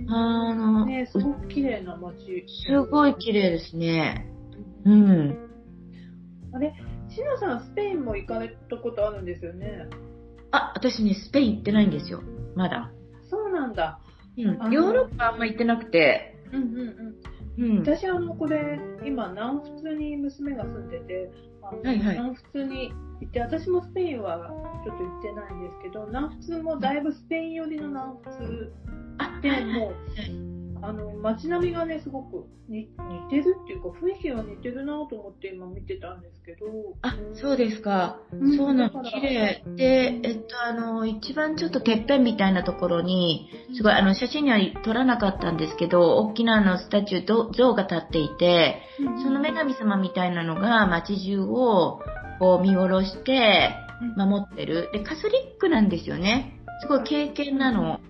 [0.09, 2.45] あの、ね、すごく綺麗な街。
[2.69, 4.31] すごい綺麗ですね。
[4.85, 5.37] うん。
[6.53, 6.75] あれ、
[7.09, 9.89] しのさん、スペインも行かれたことあるんですよね？
[10.53, 12.23] あ、私ね、スペイン行ってないんですよ。
[12.55, 12.93] まだ。
[13.29, 13.99] そうなんだ。
[14.39, 14.73] うん。
[14.73, 16.37] ヨーロッパあんま行ってなくて。
[16.53, 16.79] うんうん
[17.59, 17.77] うん。
[17.79, 21.31] うん、私、あの、これ、今、南仏に娘が住んでて、
[21.63, 24.51] あの、はいはい、南仏に行って、私もスペインは
[24.85, 28.73] ちょっと行ってないんですけど、南仏もだいぶスペイン寄りの南仏
[29.43, 29.93] でも
[30.83, 32.89] あの、街並みがね、すごく似
[33.31, 36.67] てるっていうか、雰囲気が似てるなと思って今見てたんですけど。
[37.03, 38.21] あ、そうですか。
[38.33, 39.65] うん、そうなの、綺麗。
[39.77, 48.83] で、えっと、あの、一番ちょっとてっぺんみたいなところに、すごい、あの、写真には撮らなかったんですけど、大きなあの、スタチュー、像が立っていて、
[49.23, 52.01] その女神様みたいなのが街中を、
[52.39, 53.75] こう見下ろして
[54.17, 54.91] 守ってる。
[54.93, 56.61] で、カソリックなんですよね。
[56.83, 58.01] すごい経験なの。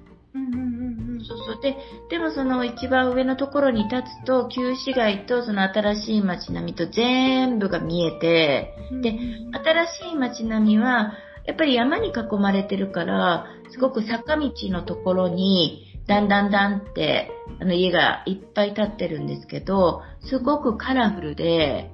[1.26, 1.62] そうそう。
[1.62, 1.76] で、
[2.10, 9.18] でもその一番上のところに立つと、旧市街とその新しい街並みと全部が見えて、で、
[9.52, 11.14] 新しい街並みは、
[11.46, 21.90] やっぱり山に囲まれてるから、すごく坂道のところに、だんだんだんって、あの家がいっぱい建ってるんですけど、すごくカラフルで、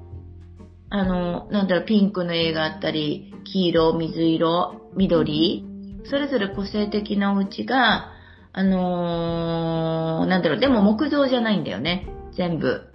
[0.94, 5.64] あの、なんだろう、ピンクの絵があったり、黄色、水色、緑、
[6.04, 8.10] それぞれ個性的なお家が、
[8.52, 12.92] あのー、なんだろう、でも木造じゃないんだよね、全部。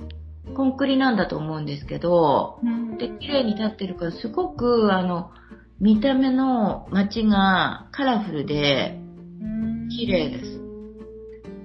[0.55, 2.59] コンクリなんだと思うんですけど、
[2.99, 5.31] で、綺麗に立ってるから、すごく、あの、
[5.79, 8.99] 見た目の街がカラフルで、
[9.89, 10.59] 綺麗です。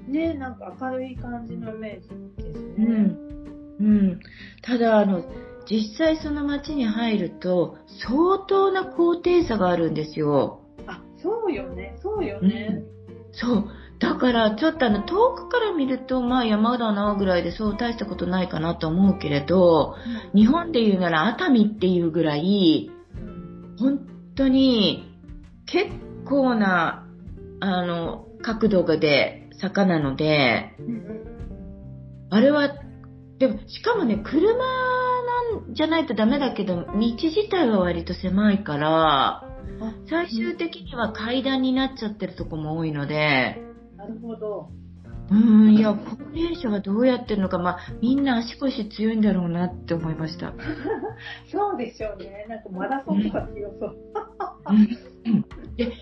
[0.09, 2.09] ねなんか明るい感じのイメージ
[2.42, 2.75] ですね。
[2.79, 3.33] うん。
[3.81, 4.21] うん。
[4.62, 5.25] ただ、あの、
[5.70, 10.61] 実際その街に入ると、相当な高低差があるんですよ。
[10.87, 12.83] あ、そうよね、そうよね。
[13.09, 13.64] うん、そう。
[13.98, 19.94] だからちょっとあの遠くから見るとまあ山だなぐらいでそう大したことないかなと思うけれど、
[20.35, 22.90] うん、日本で言うなら熱海っていうぐらい、
[23.79, 24.01] 本
[24.35, 25.09] 当に
[25.66, 25.92] 結
[26.29, 27.07] 構な
[27.61, 32.75] あの角度がで坂なので、うん、あれは、
[33.38, 34.64] でもしかもね、車
[35.24, 39.48] なんじゃないとダメだけど、道自体は割と狭いから、
[40.08, 43.62] 最終的には階段になっちゃってるとこも多いので、
[43.96, 44.68] なるほど。
[45.30, 50.52] うん、いや、高齢者はどうやってるのか、まあ、みんな足腰強いんだろうなって思いました。
[51.50, 52.46] そうでしょうね。
[52.48, 53.96] なんかマラソンとか強そう。
[54.68, 55.92] うんで、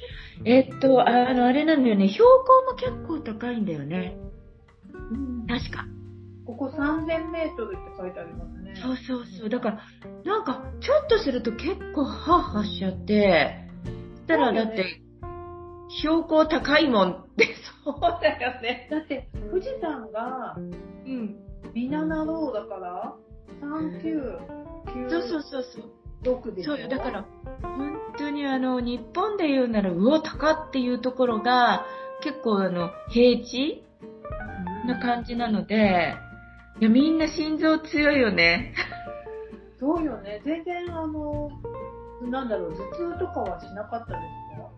[0.44, 4.16] えっと、あの、あれなんだよね、標高も結構高いんだよね。
[5.46, 5.86] 確か。
[6.46, 8.59] ここ3000メートルって書いてありますね。
[8.74, 9.48] そうそうそう。
[9.48, 9.80] だから、
[10.24, 13.90] なんか、ちょっとすると結構ハーハーしちゃって、そ
[14.22, 15.02] したらだって、
[16.02, 17.48] 標高高いもんって、
[17.84, 18.88] そうだよね。
[18.90, 20.60] だって、富士山がう
[21.08, 21.36] ん。
[21.74, 23.14] ミナナローだから、
[23.60, 25.84] 3996そうそうそうそう。
[26.54, 26.74] でしょ？
[26.74, 26.88] そうよ。
[26.88, 27.24] だから、
[27.62, 31.84] 本当にあの、日本で言うなら、うわ、高っていうところが、
[32.22, 33.84] 結構あの、平地
[34.86, 36.14] な感じなので、
[36.78, 38.74] いや、みんな心臓強いよね。
[39.78, 40.40] そうよね。
[40.44, 41.50] 全然あの、
[42.30, 44.70] なんだろう、頭痛とかはしなかったですか？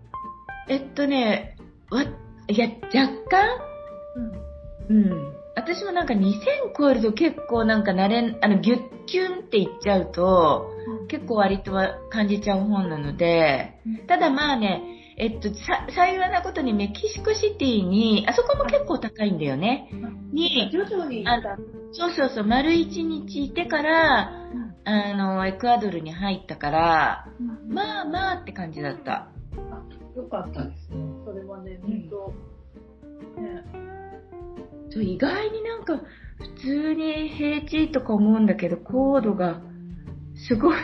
[0.68, 1.56] えっとね、
[1.90, 3.58] わ、いや、若干？
[4.88, 4.96] うん。
[4.96, 5.32] うん。
[5.54, 6.32] 私もなんか2000
[6.78, 10.70] 超えると結構なんか慣れん、あの、ギュッキュンって言っちゃうと、
[11.08, 13.74] 結構割とは感じちゃう本なので、
[14.06, 14.82] ただまあね、
[15.16, 19.90] えっと、さ、幸いなことにメキシコシティに、あそこも結構高いんだよね。
[20.32, 21.58] に、徐々に行った。
[21.92, 24.48] そうそうそう、丸一日いてから、
[24.84, 27.28] あの、エクアドルに入ったから、
[27.68, 29.28] まあまあって感じだった。
[30.16, 30.96] よかったですね。
[31.24, 33.64] それはね、本当、ね、
[34.90, 36.00] そう意外になんか、
[36.38, 39.60] 普通に平地とか思うんだけど、高度が、
[40.48, 40.78] すごい、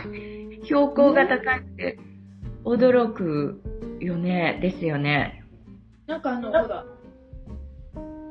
[0.63, 1.99] 標高が高いって、
[2.63, 3.61] 驚く
[3.99, 5.43] よね、ですよね。
[6.07, 6.85] なんかあの、ほら、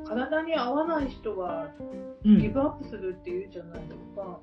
[0.06, 1.68] 体に合わない人は
[2.24, 2.38] うん。
[2.40, 4.40] ギブアップするって言うじゃないですか。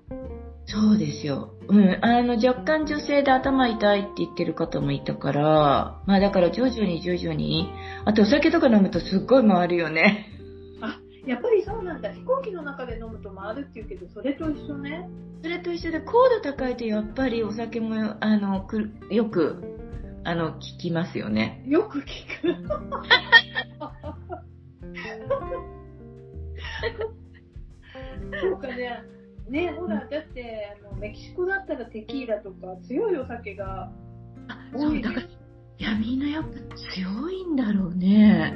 [0.65, 1.53] そうですよ。
[1.67, 1.99] うん。
[2.01, 7.69] あの、若干女性で頭痛いって言ってる方もいたから、まあだから徐々に徐々に、
[8.05, 10.31] あとお酒とか飲むとすっごい回るよね。
[11.27, 12.13] やっぱりそうなんだ。
[12.13, 15.09] 飛行機の中で飲むと回るって言うけど、それと一緒ね。
[15.41, 18.67] それと一緒で高度高いとやっぱりお酒も、あの、
[19.09, 19.84] よく、
[20.25, 21.63] あの、効きますよね。
[21.67, 22.03] よく聞
[22.41, 22.55] く。
[28.41, 29.03] そうかね。
[29.49, 33.91] ねほら、だって、あの、メキシコだったらテキーラとか強いお酒が
[34.47, 36.49] あ、多そう、いですだから、いや、みんなやっぱ
[36.95, 38.53] 強いんだろうね。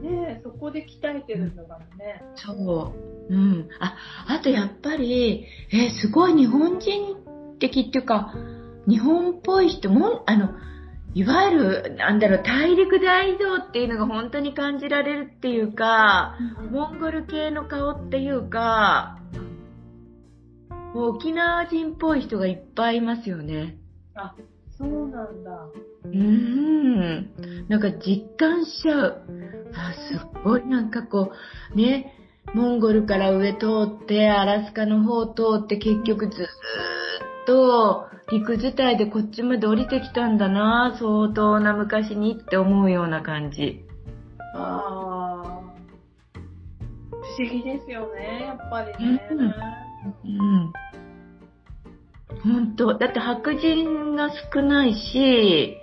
[0.00, 2.22] ねそこで鍛えてるのがね。
[2.36, 2.94] そ
[3.28, 3.34] う。
[3.34, 3.68] うん。
[3.80, 3.96] あ、
[4.28, 7.16] あとやっぱり、えーすごい日本人
[7.58, 8.32] 的っていうか、
[8.86, 10.50] 日本っぽい人も、あの、
[11.18, 16.38] いわゆる、なんだろう、大陸大移動っていうのが本当に感じられるっていうか、
[16.70, 19.18] モンゴル系の顔っていうか、
[20.94, 23.78] もう沖縄人っぽい人がいっぱいいますよね。
[24.14, 24.36] あ、
[24.78, 25.50] そうなんだ。
[26.04, 27.66] うーん。
[27.68, 29.22] なんか実感しちゃう。
[29.74, 31.32] あ、すっごいなんかこ
[31.74, 32.14] う、ね、
[32.54, 36.46] モンゴルから上通って、アラスカの方通って結局ずーっ
[37.46, 43.84] と陸伝いでこっちまで降りてきたんだな、相当な昔にって思うような感じ。
[44.54, 45.60] ああ。
[47.10, 49.20] 不思議ですよね、やっぱりね。
[50.24, 50.72] うん。
[52.42, 55.76] 本当だって白人が少ないし、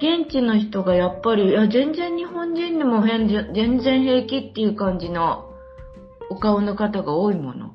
[0.00, 5.47] 現地の人がやっぱり、いや、全然日本人でも全然平気っていう感じの
[6.30, 7.74] お顔の方が多いもの。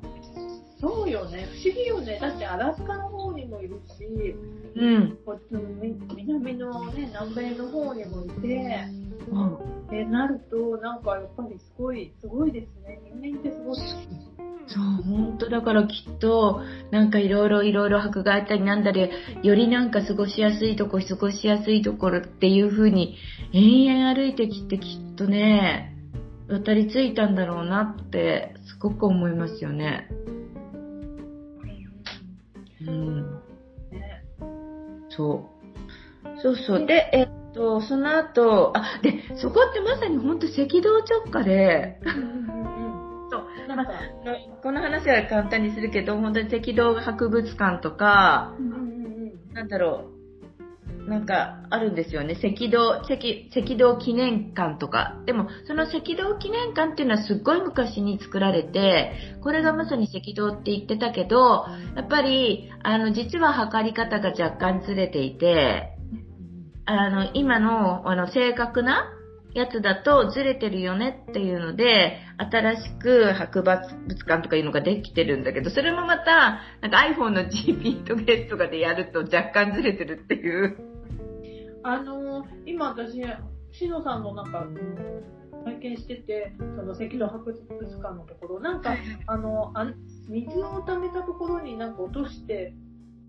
[0.80, 2.18] そうよね、不思議よね。
[2.20, 4.36] だってアラスカの方にもいるし、
[4.76, 5.18] うん。
[5.24, 5.42] こっち
[6.14, 8.84] 南のね、南米の方にもいて、
[9.30, 13.00] うんってなると、なんかやっぱりすごい、すごいですね。
[13.20, 13.78] 人間ってすごい。
[14.66, 19.08] そう、本当だからきっと、なんかいろいろいろいろ迫害あったりなんだり、
[19.42, 23.16] よりなんか過ごしやすいとこ、過ごしやすいところっていう風に、
[23.52, 25.93] 延々歩いてきてきっとね、
[26.48, 30.08] 渡り着いたんだろうなって、すごく思いますよね。
[32.86, 33.22] うん。
[33.90, 34.24] ね。
[35.08, 36.40] そう。
[36.42, 36.86] そうそう。
[36.86, 42.00] で、えっと、その後、あ、で、そこってまさに本当赤道直下で、
[43.30, 43.68] そう。
[43.68, 43.92] なんか、
[44.62, 48.54] この話は簡単にするけど、本当に赤道博物館とか、
[49.54, 50.13] なんだろう、
[51.06, 52.34] なんかあるんですよね。
[52.34, 53.14] 赤道、赤、
[53.54, 55.20] 赤道記念館とか。
[55.26, 59.12] でも、その赤道記念館っていうのはすっごい昔に作られて、
[59.42, 65.90] これがまさに赤道って言ってたけど、やっぱり、あの、実は測り方が若干ずれていて、
[66.86, 69.10] あの、今の、あの、正確な
[69.54, 73.80] やつだとずれてるよねっていうので、新しく博物
[74.26, 80.93] 館とかいうのができてるんだけど、それもまた、なんか iPhone の GPS とかでやると若干ずれてるっていう。
[81.84, 83.22] あのー今私、
[83.72, 84.66] しのさんのなんか、
[85.64, 89.86] 体験してて、その赤道博物館のところ、なんか、あのあ、
[90.28, 92.74] 水を溜めたところになんか落として、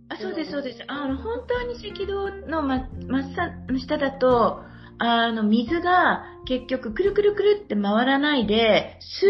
[0.08, 0.84] あそうです、そうです。
[0.88, 4.62] あの、本当に赤道のま真っ下だと、
[5.00, 9.26] あの、水が結局くるくるくるって回らないで、ス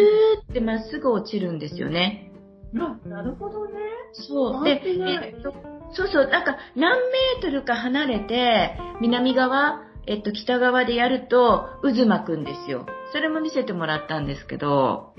[0.47, 2.31] ーってまっすぐ落ちるんですよね。
[2.77, 3.73] あ、なるほどね。
[4.13, 4.63] そう。
[4.65, 5.53] で、えっと、
[5.93, 12.85] そうそう、なんか何メートルか離れて、南側、えっと、北側でやると渦巻くんですよ。
[13.11, 15.13] それも見せてもらったんですけど。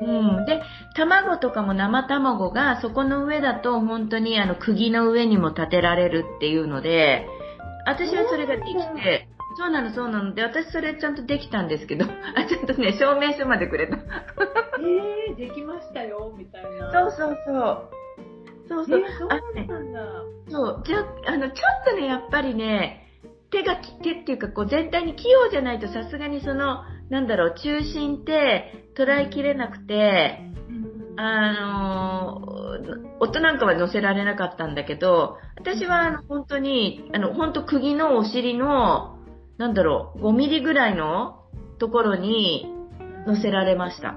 [0.00, 0.04] う
[0.42, 0.46] ん。
[0.46, 0.62] で、
[0.96, 7.26] 卵とかも生卵がそこの上だと本当にあの釘の上にも立てられるっていうので、
[7.86, 13.96] 私はそれができて、そうなのそうなので、私それちゃんとできたんですけど、あ、ちゃんとね、証明書までくれた。
[13.96, 16.92] えー、できましたよ、みたいな。
[16.92, 17.97] そうそうそう。
[18.68, 19.00] そうそう。
[19.00, 19.28] えー、そう
[19.66, 20.00] なんだ。
[20.50, 23.04] そう、じゃあ、の、ちょっとね、やっぱりね、
[23.50, 30.40] 手がき、手っていうか、こう、全体に器用じゃないと、さすがにその、なんだろう、中心って捉えきれなくて、
[31.16, 39.18] あのー、音なんかは乗せられなかったんだけど、私は、あの、本当に、あの、本当釘のお尻の、
[39.56, 41.42] なんだろう、5ミリぐらいの
[41.78, 42.66] ところに
[43.26, 44.16] 乗せられました。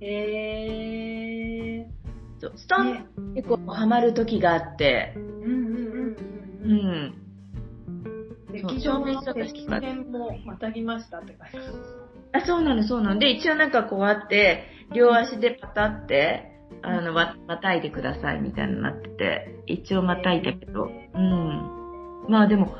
[0.00, 1.19] へえ
[2.40, 5.20] そうストンねってこう、はまる時があって、ー。
[5.20, 6.76] うんうんうんううん。
[7.06, 7.14] ん。
[8.52, 11.58] 劇場の敵面もまたぎましたって感じ。
[12.32, 13.20] あ、そうなの、そうなの。
[13.20, 16.50] で、一応なんかこうあって、両足でパタって、
[16.82, 22.26] あの、ま、またいでくださいみたいになってて、一応またいだけど、うん。
[22.28, 22.74] まあでも、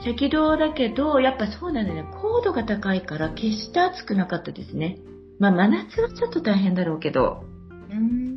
[0.00, 2.10] 赤道だけど、やっぱそうなんだよね。
[2.20, 4.98] 高度が高いから、決して暑くなかったですね。
[5.38, 7.44] まあ真夏はちょっと大変だろうけど、
[7.90, 8.33] うん。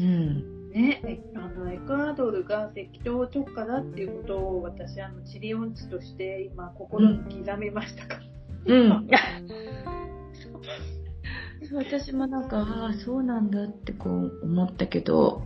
[0.00, 0.70] うん。
[0.70, 8.14] ね、えあのエクアドルが赤道直下だっていうことを私あの地理音痴として今心に刻みましたか。
[8.14, 8.22] ら、
[8.66, 9.08] うん。
[11.68, 15.42] そう私もなんか、ああ、そうなんだってこう思ったけど、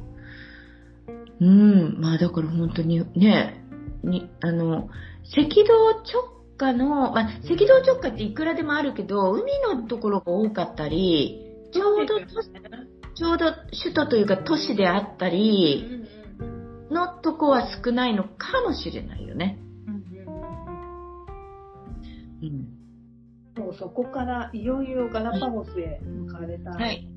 [1.41, 3.65] うん、まあだから本当にね、
[4.03, 4.89] に、あの、
[5.37, 11.41] 赤道直下の、まあ赤道直下っていくらでもあるけど、海のところが多かったり、
[11.73, 12.27] ちょうど、ね
[13.17, 16.05] ちょうど首都というか都市であったうんり、うん
[16.91, 19.59] のとこは少ないのかもしれないよね。
[19.87, 19.95] うん
[22.43, 27.09] うんうそこからいよいよガラパゴスへ向かわれた、はい。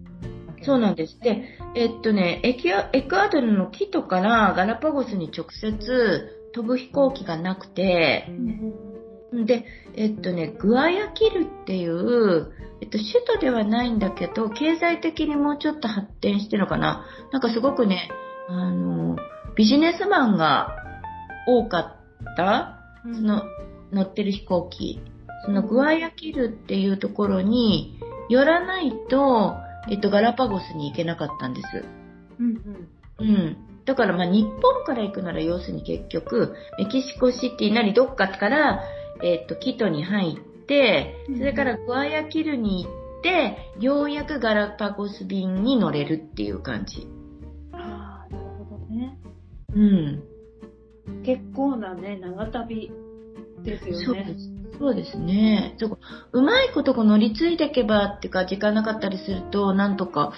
[0.64, 1.20] そうなんです。
[1.20, 1.44] で、
[1.76, 8.87] えっとね、エキアエクアドルのキトからガラパゴスに直接飛ぶ飛行機がなくてう、んうん
[9.34, 17.06] で、えっとね、グアヤキルっていう、えっと、首都ではないんだけど、経済的にもうちょっと発展してるのかな。
[17.32, 18.10] なんかすごくね、
[18.48, 19.18] あの、
[19.56, 20.76] ビジネスマンが
[21.48, 23.44] 多かった、うんその、
[23.92, 25.02] 乗ってる飛行機。
[25.46, 29.56] そのグアヤキルっていうところに寄らないと、
[29.90, 31.86] えっと、ガラパゴスに行けなかったんです。
[32.40, 32.88] うんうん
[33.20, 33.58] うん。
[33.86, 38.84] だからまあ日本から行くなら要するに結局、メキシコシティなりどっかから、
[39.24, 47.08] えっと、キトに入って、それからグアヤキルに行って、ようやくガラパゴス便に乗れるっていう感じ。
[47.74, 49.18] ああなるほどね
[49.74, 50.24] うん。
[51.24, 52.92] 結構なね長旅
[53.64, 54.36] ですよね
[54.80, 55.18] そうです。
[55.18, 55.76] ね。
[56.34, 60.34] うまいことこう乗り継いでいけばっていうか、時間なかったりすると、なんとか、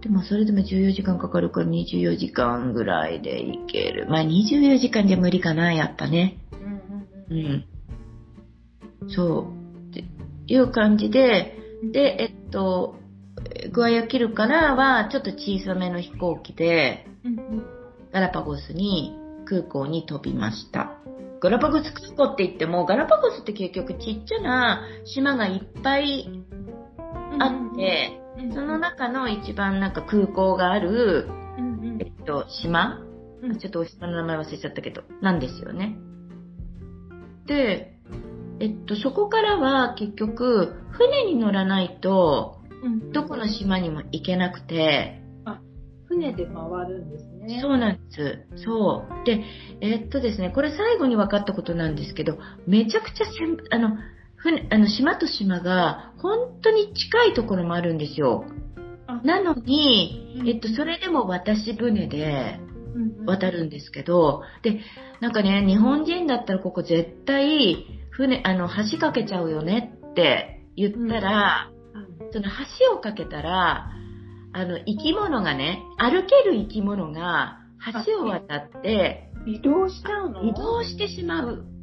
[0.00, 4.06] でもそれでも14時間かかるから24時間ぐらいで行ける。
[4.08, 6.38] まあ24時間じゃ無理かな、やっぱね。
[6.52, 7.64] うんうんうんうん。
[9.08, 9.88] そう。
[9.90, 10.04] って
[10.46, 11.58] いう感じで、
[11.92, 12.96] で、えっと、
[13.72, 17.06] グアヤキルからはちょっと小さめの飛行機で、
[18.12, 20.92] ガラパゴスに、空港に飛びました。
[21.40, 26.30] ガラパゴス空港って言っても、ガラパゴスって結局ちっちゃな島がいっぱい
[27.38, 28.20] あって、
[28.54, 31.28] その中の一番なんか空港がある、
[32.00, 33.00] えっと、島？
[33.42, 35.98] うんちょっとお島の名前忘れちゃったけど、なんですよね。
[37.46, 37.93] で、
[38.60, 45.24] えっと、そこからは結局、船に乗らないと、うんどこの島にも行けなくて、
[46.08, 46.54] 船で回
[46.88, 47.60] るんですね。
[47.60, 48.64] そうなんです。
[48.64, 49.26] そう。
[49.26, 49.42] で、
[49.80, 53.96] えっとですね、これ最後に分かったことなんですけど、めちゃくちゃせん、あの、
[54.36, 58.44] 船、あの、島と島が本当に近いところもあるんですよ。
[59.06, 62.60] あなのに、うんえっと、それでも渡し船で
[63.26, 64.80] 渡るんですけど、で、
[65.20, 71.70] なんかね、日本人だったらここ絶対、船、あの、橋かけちゃうよねって言ったら、
[72.32, 72.44] その
[72.90, 73.90] 橋をかけたら、
[74.52, 77.58] あの、生き物がね、歩ける生き物が
[78.06, 80.44] 橋を渡って移動しちゃうの？
[80.44, 81.48] 移動してしまう。
[81.48, 81.74] うん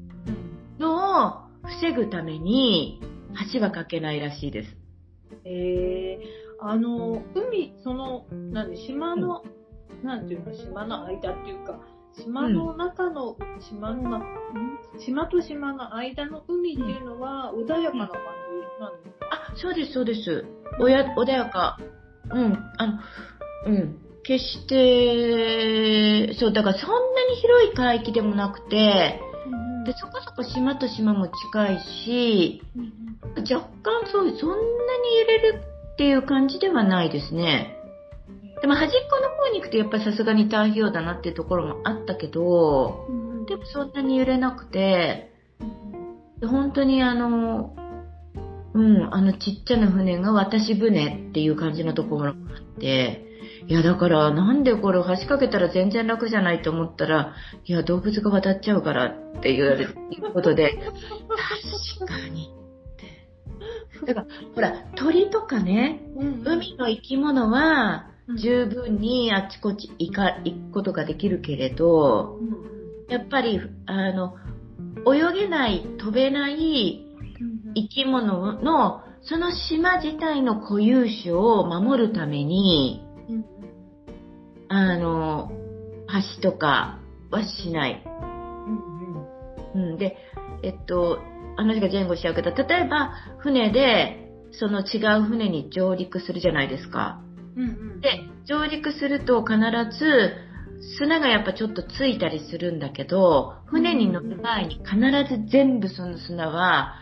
[0.80, 3.00] のを防ぐために、
[3.54, 4.78] 橋は架けないらしいです。
[5.46, 9.44] えー、あの、海、その、何、島の、
[10.04, 11.80] なんていうの、島の間っていうか、
[12.18, 13.38] 島の中の、
[13.70, 14.24] 島のな、ん
[15.00, 18.18] 島と島の間の海っていうのは穏やかな感
[18.78, 20.46] じなんですか、あ、そうです、そうです。
[20.80, 21.78] おや、穏やか。
[22.30, 23.00] うん、あの、
[23.68, 23.98] うん。
[24.24, 29.20] 決して、そう、だからそんなに広い海域でもなくて、
[29.86, 32.62] で、そこそこ島と島も近いし、
[33.36, 37.81] 若干そう、そんなに揺れるっていう感じではないですね。
[38.62, 43.08] でも端っこの方に行くとやっぱりさすがに太平洋だなっていうところもあったけど、
[43.48, 45.32] でもそんなに揺れなくて、
[46.40, 47.76] で本当にあの、
[48.74, 52.36] うん、あのちっちゃな船が渡し船っていう感じのところがあっ
[52.80, 53.26] て、
[53.68, 57.34] いやだからなんでこれ橋かけたら全然楽じゃないと思ったら、
[57.66, 59.96] いや動物が渡っちゃうからって言われる
[60.34, 60.78] ことで、
[62.00, 62.54] 確かに
[62.94, 64.06] って。
[64.06, 66.02] だからほら鳥とかね、
[66.46, 72.40] 海の生き物は十分にあちこち行か行くことができるけれど、
[73.10, 74.36] やっぱり、あの、
[75.06, 77.06] 泳げない、飛べない
[77.76, 83.04] 生き物の、その島自体の固有種を守るために、
[84.70, 85.52] あの、
[86.42, 88.04] 橋とかはしない。
[89.76, 90.18] うん、で、
[90.64, 91.20] えっと、
[91.58, 94.18] 話が前後しちゃうけど、例えば、船で、
[94.52, 97.22] その違う船に上陸するじゃないですか。
[98.02, 99.58] で、上陸すると必
[99.98, 100.34] ず、
[100.98, 104.96] 砂がやっぱちょっとついたりするんだけど、船に乗る前に必
[105.30, 106.96] ず全部その砂は、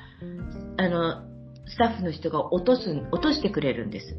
[0.78, 1.24] あの、
[1.68, 4.18] スタッフの人が落とす、落としてくれるんです。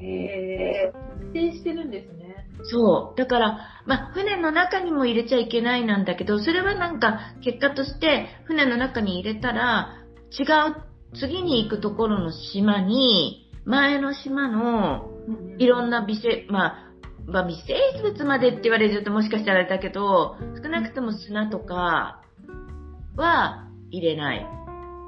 [0.00, 2.24] えー、してるんですね。
[2.64, 3.18] そう。
[3.18, 15.10] だから、まあ、船の中にも入れちゃいけないなんだけど、それはなんか、結果として、船の中に入れたら、違う、次に行くところの島に、前の島の、
[15.58, 16.84] いろんな微生、まあ、
[17.26, 22.22] まあ、微生物までって言われるともしかしたらあれだけど、少なくとも砂とか
[23.16, 24.46] は入れない。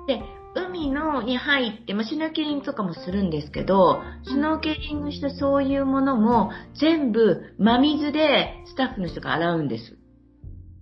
[0.07, 0.23] で、
[0.55, 6.51] 海のに入って、まあ、シュノーケリングとかもするんですけど、シュノーケリングしたそういうものも
[6.81, 9.99] 全部真水でスタッフの人が洗うんです。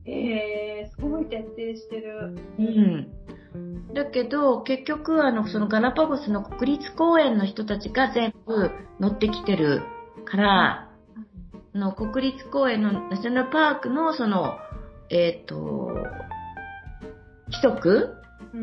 [0.06, 2.36] えー、すごい徹底してる。
[2.58, 3.13] うん。
[3.94, 8.70] だけど、結局、あの、そのガラパゴスの国立公園の人たちが全部
[9.00, 9.82] 乗ってきてる
[10.24, 10.90] から、
[11.74, 14.58] あの国立公園のナショナルパークのその、
[15.10, 15.56] えっ、と、
[17.48, 18.14] 規則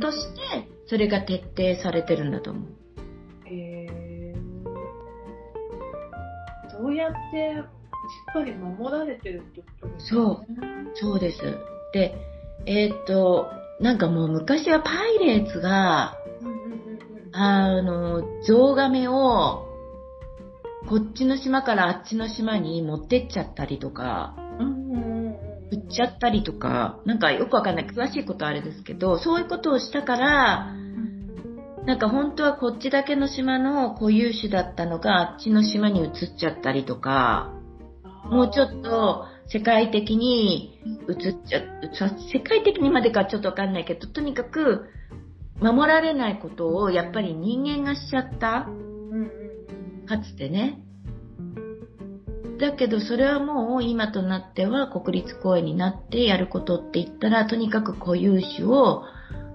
[0.01, 2.63] として、それが徹底されてるんだと思う。
[3.47, 4.71] えー、
[6.79, 7.63] どうやってし
[8.31, 11.19] っかり守られてるってことですか、ね、そう。
[11.19, 11.41] です。
[11.93, 12.15] で、
[12.65, 13.47] えっ、と、
[13.81, 16.15] なんかもう昔はパイレーツが、
[17.33, 19.67] あの、ゾウガメを、
[20.87, 24.35] こっちの島からあっちの島に持ってっちゃったりとか、
[25.71, 30.73] 売っちゃったりとか、なんかよくわかんない、詳しいことはあれですけど、そういうことをしたから、
[31.85, 37.51] なんか本当はこっちだけの島の固有種だったのがあっちの島に移っちゃったりとか、
[38.25, 40.79] もうちょっと世界的に
[41.09, 41.61] 移っちゃ、
[42.31, 44.85] 世界的にまでかちょっとわかんないけど、とにかく
[45.59, 48.67] 守られないことをやっぱり人間がしちゃった。
[50.07, 50.79] かつてね。
[52.59, 59.03] だけどそれはもう今となっては国立公園になってやることって言ったら、とにかく固有種を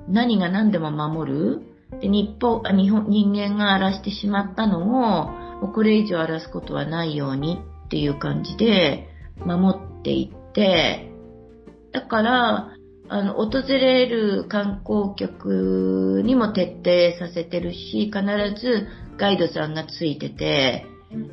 [0.09, 1.63] 何が何でも守る。
[2.01, 5.31] で、日本、日本、人間が荒らしてしまったのを、
[5.61, 9.09] もうこれ以上荒らすことはないようにっていう感じで
[9.45, 11.11] 守っていって、
[11.93, 12.73] だから、
[13.09, 18.21] あの、訪れる観光客にも徹底させてるし、必
[18.61, 20.87] ずガイドさんがついてて、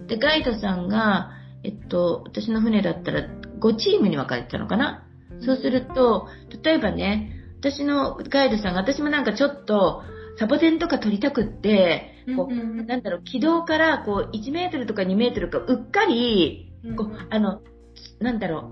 [0.08, 1.32] で、ガイドさんが、
[1.64, 3.22] えっと、私の船だったら
[3.60, 5.08] 5チームに分かれてたのかな？
[5.46, 6.28] そうすると、
[6.64, 10.04] 例えばね、私のガイドさんが、私もなんかちょっと、
[10.38, 17.62] サボテンとか撮りたくって、こう、なんだろう、軌道からこう、1メートルとか2メートルか、うっかり、こう、あの、
[18.24, 18.72] なんだろ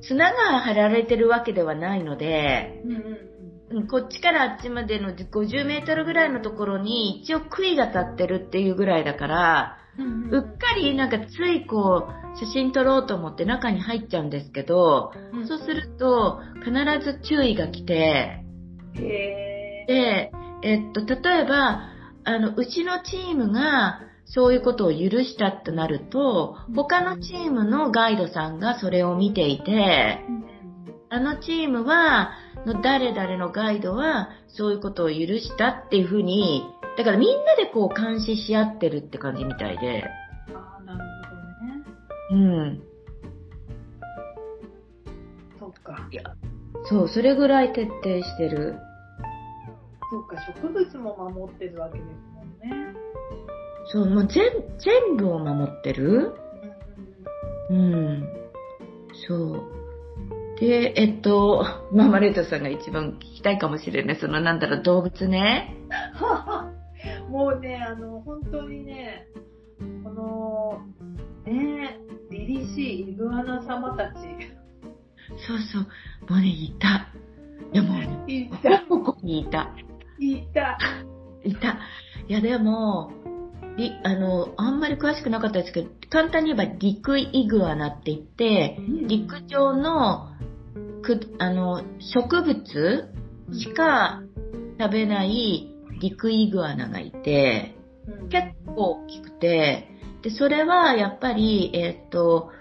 [0.00, 2.82] う、砂が張られてるわけではないので、
[3.90, 9.76] こっちからあっちまでの50メートルぐらいのところに一応杭が立ってるっていうぐらいだから、
[10.30, 15.12] うっかりなんかついこう写真撮ろうと思って中に入っちゃうんですけど、
[15.46, 16.72] そうすると必
[17.04, 18.44] ず注意が来て、
[18.94, 20.30] で、
[20.62, 21.88] えっと、例えば、
[22.24, 24.00] あの、うちのチームが
[24.32, 30.20] そういうことを許したとなると、他のチームのガイドさんがそれを見ていて、
[31.08, 32.30] あのチームは、
[32.64, 36.62] の誰々のガイドは、そういうことを許したっていうふうに、
[36.96, 40.04] だからみんなでこう監視し合ってるって感じみたいで。
[40.54, 41.04] ああ、なる
[42.30, 42.38] うん。
[42.38, 42.80] ほどね。
[45.58, 46.08] そっか。
[46.84, 48.76] そう、それぐらい徹底してる。
[50.12, 53.09] そっか、植物も守ってるわけですもんね。
[53.92, 54.44] そう、もう全、
[54.78, 56.32] 全部を守ってる？
[57.70, 58.28] うんうん。
[59.26, 60.60] そう。
[60.60, 64.16] で、えっと、 ママレートさんが一番聞きたいかもしれない。
[64.16, 65.76] その、なんだろう、動物ね。
[67.28, 67.32] うん。
[67.32, 69.26] もうね、あの、本当にね、
[70.04, 70.80] この、
[71.46, 71.98] ね、
[72.30, 74.18] 凛々しいイグアナ様たち。
[75.46, 75.82] そうそう。
[76.30, 77.08] もうね、いた。
[77.72, 79.74] いや、もうね、いた、ここにいた。
[80.18, 80.78] いた。
[81.42, 81.78] いた。
[82.28, 83.39] いや、でも、り
[84.04, 90.28] あの、あんまり詳しくなかったですけど、簡単に言えば陸イグアナって言って、陸上の
[91.02, 93.12] くあの植物
[93.52, 94.22] しか
[94.78, 97.74] 食べない陸イグアナがいて、
[98.22, 98.28] うん。
[98.28, 99.88] 結構大きくて、
[100.22, 102.60] で、それはやっぱり、えーっー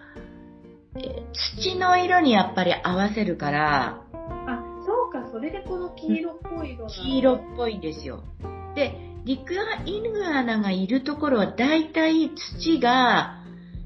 [1.62, 8.24] 土の色にやっぱり合わせるから、あ、そうか、それでこの黄色っぽい色黄色っぽいんですよ。
[8.76, 9.54] で、陸
[9.86, 13.44] イグアナがいるところは大体土が、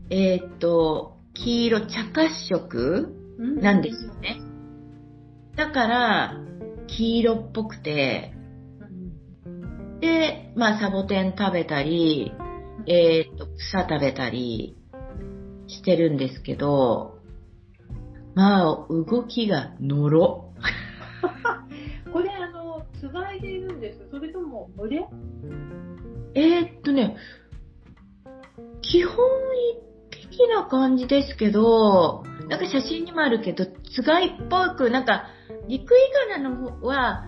[0.10, 4.40] えーっと、黄色茶褐色なんですよね。
[5.56, 6.38] だから、
[6.88, 8.34] 黄色っぽくて、
[10.00, 12.32] で、まあ、サボテン食べたり、
[12.88, 14.78] えーっと、草食べたり
[15.68, 17.18] してるんですけど、
[18.36, 20.54] まあ、動きがのろ。
[23.04, 25.06] つがいでいるんですそれとも群れ
[26.36, 27.16] えーっとね、
[28.82, 29.14] 基本
[30.10, 35.26] 一匹な感じですけど、なんか写真にもあるけど、つがいっぽく、なんか、
[35.68, 35.98] 陸イ
[36.32, 37.26] ガナの方は、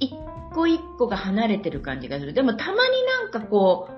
[0.00, 0.10] 一
[0.52, 2.32] 個一個が離れてる感じがする。
[2.32, 3.88] でもたまになんかこ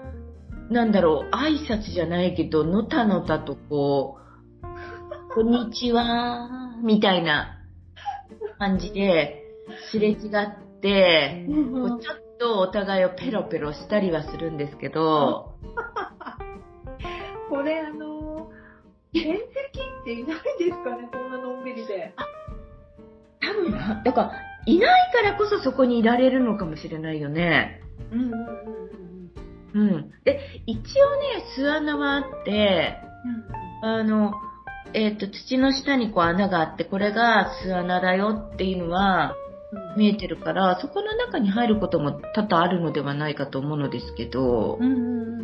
[0.70, 4.18] う、なんだろう、挨拶じゃないけど、のたのたとこ
[4.62, 7.58] う、こんにちは、みたいな
[8.58, 9.46] 感じで、
[9.90, 15.54] すれ違ってて、こうちょっとお互いをペロペロしたりはするんですけど、
[17.50, 18.50] これ、あの、
[19.12, 21.08] 天敵っていないですかね？
[21.12, 22.14] こんなのんびりで。
[23.40, 24.32] 多分な、だから、
[24.66, 27.82] いないからこそそこにいられるのかもしれないよね。
[28.12, 28.40] うんうんうん
[29.72, 30.10] うん。
[30.24, 32.96] で、一応ね、巣穴はあって、
[33.82, 34.32] あの、
[34.92, 39.39] えっ、と、土の下にこう穴があって、これが巣穴だよっていうのはうん
[39.96, 45.06] 見えてるから、そこの中に入ることも多々あるのではないかと思うのですけど、うんうんうんう
[45.36, 45.40] ん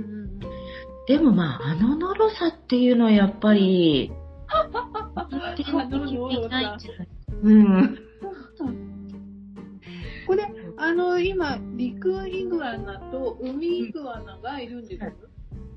[1.07, 4.11] でもまあ、あののろさっていうのはやっぱり。
[10.27, 15.13] これ、あの、今、陸イグアナと海イグアナがいるんですよ。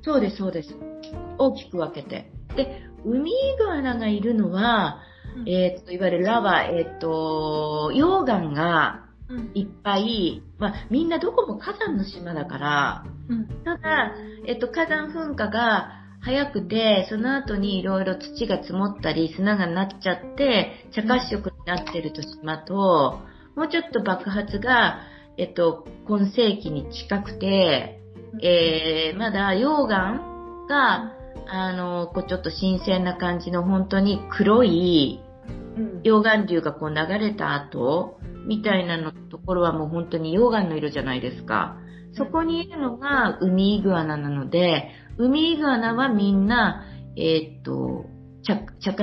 [0.02, 0.76] そうです、そうです。
[1.38, 2.32] 大きく分けて。
[2.56, 5.04] で、ウミイグアナがいるのは、
[5.48, 9.52] えーっと、いわゆるラバ、えーっと、溶岩がうん。
[9.54, 13.48] いっぱい、まあ、みんなどこも火山の島だから、うん。
[13.64, 14.16] ただ、
[14.46, 23.20] えっと、火山噴火が早くて、その後にいろいろ土が積もったり、砂がなっちゃって、茶褐色になってると島と、
[23.56, 25.02] もうちょっと爆発が、
[25.38, 28.02] えっと、今世紀に近くて、
[28.42, 30.20] えー、まだ溶岩
[30.68, 31.14] が、
[31.52, 35.29] あの、こうちょっと新鮮な感じの本当に黒いうん
[36.04, 41.78] 溶岩流がこう流れた後、みたいなのところはもう本当に溶岩の色じゃないですか。
[42.14, 48.06] そこにいるのがウミイグアナなので、ウミイグアナはみんな、えーっと、
[48.44, 48.94] 茶茶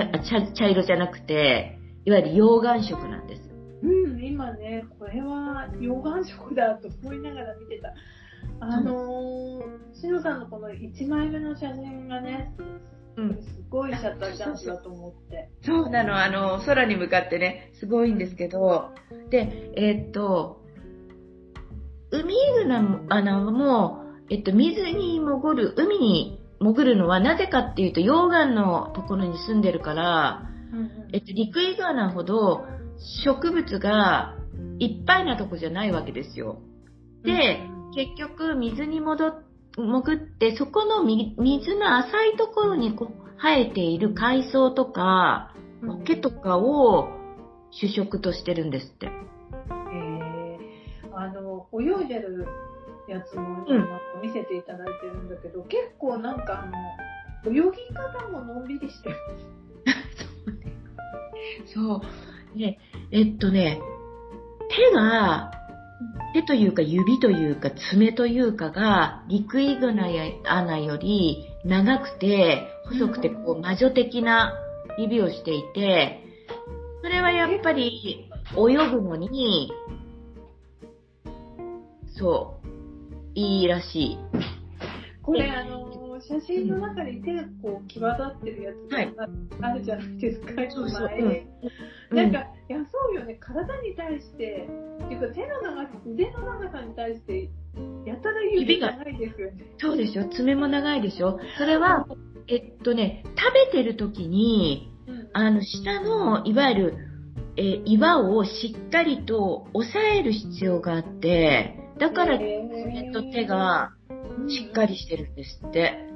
[0.53, 3.43] 茶色じゃなくて、いわゆる溶岩色なんです。
[3.83, 7.93] うん、今ね、これは溶岩色だと思いながら見てた。
[8.61, 12.53] あのー、しのさんのこの1枚目の写真がね、
[13.17, 13.35] うん。
[13.43, 15.51] すごいシャッターチャンスだと思って。
[15.63, 18.91] そうなの、あの、空に向かってね、すごいんですけど、
[19.31, 20.63] で、えーっと、
[22.11, 22.73] ウミイグ
[23.09, 30.51] アナも、えっと、水に潜る、海に潜るのはなぜかっていうと、溶岩のところに住んでるから、
[31.13, 32.67] えっと、陸イグアナほど
[33.25, 34.37] 植物が
[34.79, 36.61] いっぱいなとこじゃないわけですよ。
[37.25, 37.61] で、
[37.95, 39.46] 結局水に戻っ
[39.77, 47.11] 潜って、そこのみ水の浅いところにこう生えている海藻とか、うん苔とかを
[47.71, 49.07] 主食としてるんですって。
[49.07, 50.37] えー
[51.19, 52.47] あの、泳いでる
[53.09, 53.65] やつも
[54.23, 59.17] 見せていただいてるんだけど、結構なんかあの、泳ぎ方ものんびりしてる。
[61.67, 62.03] そ
[62.55, 62.59] う。
[62.59, 62.79] ね、
[63.11, 63.81] えっとね、
[64.69, 65.51] 手が、
[66.35, 74.53] 手というか指というか爪というかが、リクイグナや穴より長くて、細くてこう魔女的な
[74.99, 76.23] 指をしていて、
[77.03, 79.73] それはやっぱり泳ぐのに、
[82.19, 82.69] そう、
[83.35, 84.19] いいらしい。
[85.23, 85.86] これ、あの、
[86.29, 89.15] 写真の中に手がこう際立ってるやつはい。
[89.15, 89.29] が
[89.61, 91.09] あるじゃないですか、そうそう。
[91.09, 92.17] 前うん。
[92.17, 94.69] なんか、いや、そうよね、体に対して、
[95.05, 97.49] っていうか手の長さ、腕の長さに対して、
[98.05, 98.97] やたら指が。
[98.97, 99.65] ないですよね。
[99.79, 101.39] そうでしょ爪も長いでしょ。
[101.59, 102.07] それは、
[102.49, 105.29] えっとね、食べてる時に、うん。
[105.33, 106.95] あの、下の、いわゆる、
[107.57, 113.93] えー岩をしっかりと押さえる必要があって、だから、爪と手が
[114.49, 116.07] しっかりしてるんですって。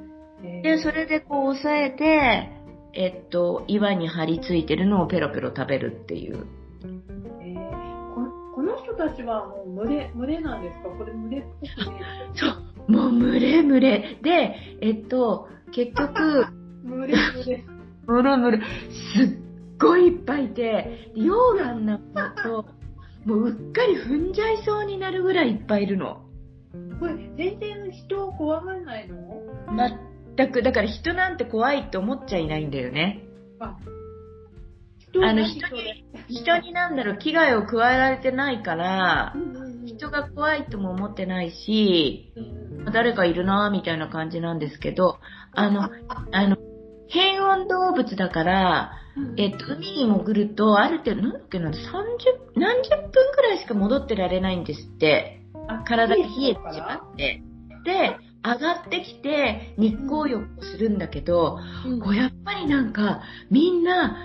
[0.63, 2.49] で、それでこう押さえて、
[2.93, 6.45] えっと、岩に張り付いてるのをペロペロ食べるっていう。
[7.41, 7.81] えー
[8.15, 10.89] ここの人たちはもう群れ、群れなんですか？
[10.89, 14.17] これ群れっぽく見えるそう、もう群れ群れ。
[14.21, 16.45] で、えっと、結局、
[16.83, 17.63] 群れ群れ。
[18.07, 18.59] むるむる、
[19.15, 19.37] すっ
[19.79, 22.65] ごいいっぱいいて、溶岩になったと、
[23.25, 26.21] もううっかり踏んじゃいそうになるぐらいいっぱいいるの。
[26.99, 29.15] これ、全然人を怖がらないの？
[29.77, 29.77] 全
[30.47, 33.23] く、だから人なんて怖いって思っちゃいないんだよね。
[33.59, 33.77] あ、
[34.99, 39.35] 人あの人に、人になんだろう、危害を加えられてないから
[39.85, 45.19] 人が怖いとも思ってないし、うん誰かいるなぁみたいな感じなんですけど、
[45.53, 45.91] あの、
[46.31, 46.57] あの、
[47.09, 49.39] 変温動物だから、うん。
[49.39, 51.73] えっと、海に潜ると、ある程度、なんだっけな、30、
[52.55, 55.41] 何十分くらいしか戻ってられないんですって。
[55.67, 57.43] あ体が冷えてしまって。
[57.83, 61.99] で、上がってきて日光浴をするんだけど、うん。
[61.99, 64.17] こうやっぱりなんか、みんな、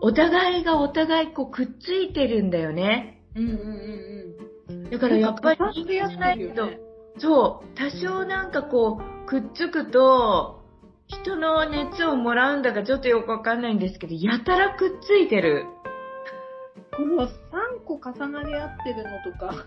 [0.00, 3.22] お互いがお互いこうくっついてるんだよね。
[3.34, 6.78] うんうんうんだからやっぱり人間じゃないけどよね、
[7.18, 10.62] そう、多少なんかこう、くっつくと、
[11.06, 15.66] 人の熱をもらうんだかちょっとよくわかんないんですけど、やたらくっついてる。
[16.96, 17.30] この3
[17.86, 19.66] 個重なり合ってるのとか、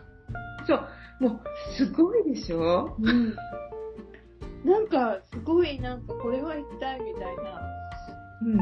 [0.68, 0.88] そう、
[1.20, 1.40] もう、
[1.78, 2.96] すごいでしょ？
[3.00, 3.36] うん、
[4.66, 7.62] なんかすごいなんかこれは一体みたいな
[8.42, 8.58] うん。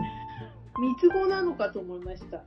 [0.79, 2.37] 三つ子なのかと思いました。
[2.37, 2.43] あ、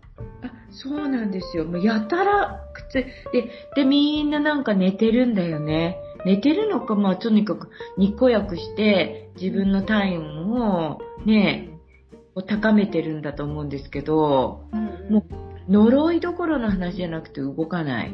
[0.71, 1.65] そうなんですよ。
[1.65, 5.97] もうやたらくっついで、で、みんななんか寝てるんだよね。
[6.25, 11.71] 寝てるのか、まあ、とにかく日光浴して、自分の体温をね、
[12.35, 15.25] こう高めてるんだと思うんですけど、うんも
[15.69, 18.13] 呪いどころの話じゃなくて動かない。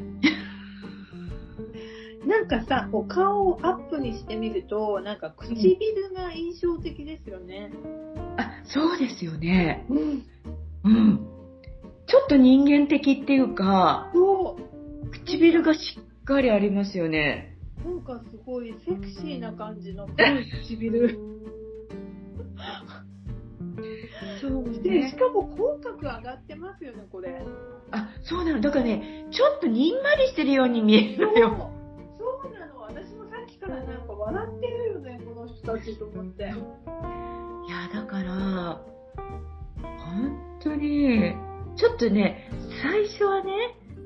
[2.26, 7.72] なんかさ、お顔をアップにしてみると、なんか唇が印象的ですよね。
[8.36, 9.84] あ、そうですよね。
[9.88, 10.22] うん。
[10.84, 11.26] うん。
[12.06, 15.10] ちょっと人間的っていうか、そう。
[15.10, 17.56] 唇がしっかりありますよね。
[17.84, 21.18] なんかすごいセクシーな感じの唇。
[24.40, 27.44] そうで、しかも口角上がってますよね、これ。
[27.90, 28.60] あ、そうなの。
[28.60, 31.81] だからね、ちょっとにんまりしてるように見えるのよ。
[32.22, 32.80] そうなの。
[32.82, 36.44] 私もさっきからなんか笑ってるよね、この人たちと思って。
[36.44, 36.52] いや、
[37.92, 38.80] だから、
[39.82, 41.34] 本当に、
[41.76, 42.48] ちょっとね、
[42.82, 43.52] 最初はね、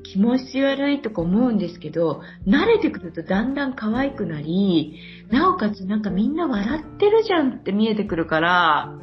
[0.02, 4.98] 気持ち悪いとか思うんですけど、慣れてくるとだんだん可愛くなり、
[5.30, 8.98] なおかつなんかみんな笑ってるじゃんって見えてくるから、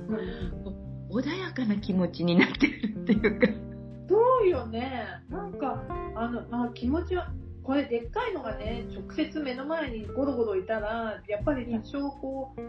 [1.11, 3.47] 穏やかな気持ちになってるっていうか。
[4.09, 5.03] そうよね。
[5.29, 5.83] なんか、
[6.15, 7.27] あの、あ、気持ちは、
[7.63, 12.61] これでっかいのがね、直接目の前にゴロゴロいたら、やっぱり多少こう、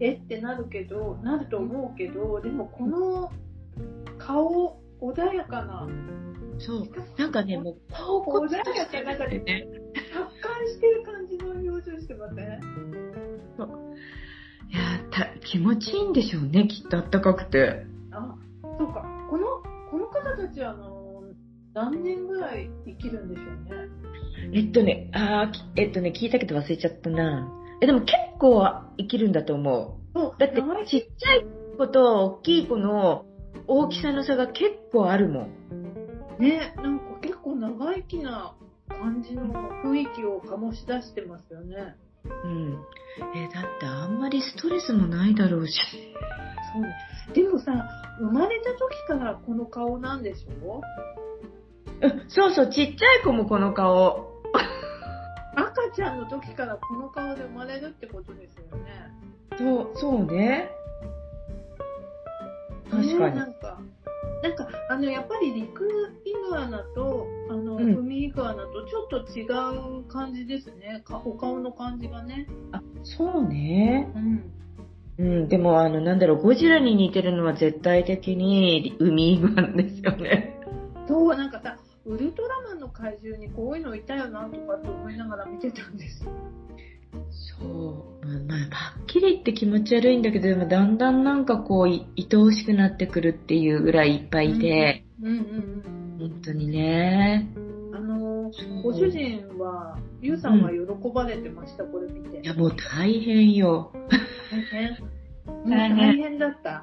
[0.00, 3.30] えってなるけど、なると思うけど、でもこの
[4.18, 5.88] 顔、穏やかな、
[6.58, 6.88] そう。
[7.16, 8.70] なんかね、もう、顔こ穏やか
[9.02, 9.66] な、なんかね、ね。
[9.94, 12.44] 達観してる感じの表情してません？
[14.70, 14.80] いや
[15.10, 17.86] た、気持ちいいんでしょうね、きっとあったかくて。
[18.10, 19.04] あ、そうか。
[19.30, 19.46] この、
[19.90, 21.22] この方たちは、あの、
[21.72, 23.70] 何年ぐらい生きるんでしょうね？
[24.52, 27.48] えっとね、あえっとね、聞いたけど忘れちゃったな。
[27.80, 28.62] え、でも結構
[28.98, 30.38] 生きるんだと思そうう。
[30.38, 31.44] だってちっちゃい
[31.78, 33.24] 子と大きい子の
[33.66, 35.50] 大きさの差が結構あるもん。
[36.38, 38.54] ね、なんか結構長生きな
[38.88, 39.44] 感じの
[39.84, 41.96] 雰囲気を醸し出してますよね。
[42.44, 42.78] うん。
[43.34, 45.74] え、だってあんまりストレスもないだろうし。
[46.72, 46.88] そうね。
[47.34, 47.72] でもさ、
[48.18, 50.80] 生まれた時からこの顔なんでしょ？
[52.02, 54.29] うん、そうそう、ちっちゃい子もこの顔。
[55.56, 59.10] 赤ちゃんの時からこの顔で生まれるってことですよね。
[59.58, 60.70] そう、そうね。
[62.90, 63.36] 確かねに。
[63.36, 63.80] なんか、
[64.42, 65.86] なんか、あの、やっぱり陸
[66.24, 69.44] イグアナと、あの、うん海イグアナとちょっと違
[70.00, 71.02] う感じですね。
[71.04, 72.46] かお顔の感じがね。
[72.72, 74.10] あ、そうね。
[74.14, 74.50] うん。
[75.18, 80.58] うん、でもあの、なんだろう、ゴジラに似てるのは絶対的に海イグアナですよね。
[81.06, 81.76] そう、なんかさ、
[82.06, 82.69] ウルトラマ
[83.00, 86.24] ンの怪獣にこういうのいたよなとかって思いながら見てたんです。
[87.58, 87.66] そ
[88.22, 88.26] う。
[88.26, 97.50] まあ、まあ、はっきり言って気持ち悪いんだけど、でもだんだんなんかこう、い愛おしくなってくるっていうぐらいいっぱいいて、うんうん本当にね。
[97.56, 97.96] うん。
[97.96, 98.50] あの
[98.82, 102.40] ご主人は、ゆうさんは喜ばれてました、これ見て。
[102.40, 103.92] いや、もう大変よ。
[104.50, 104.96] 大変？
[105.68, 106.82] 大変だった。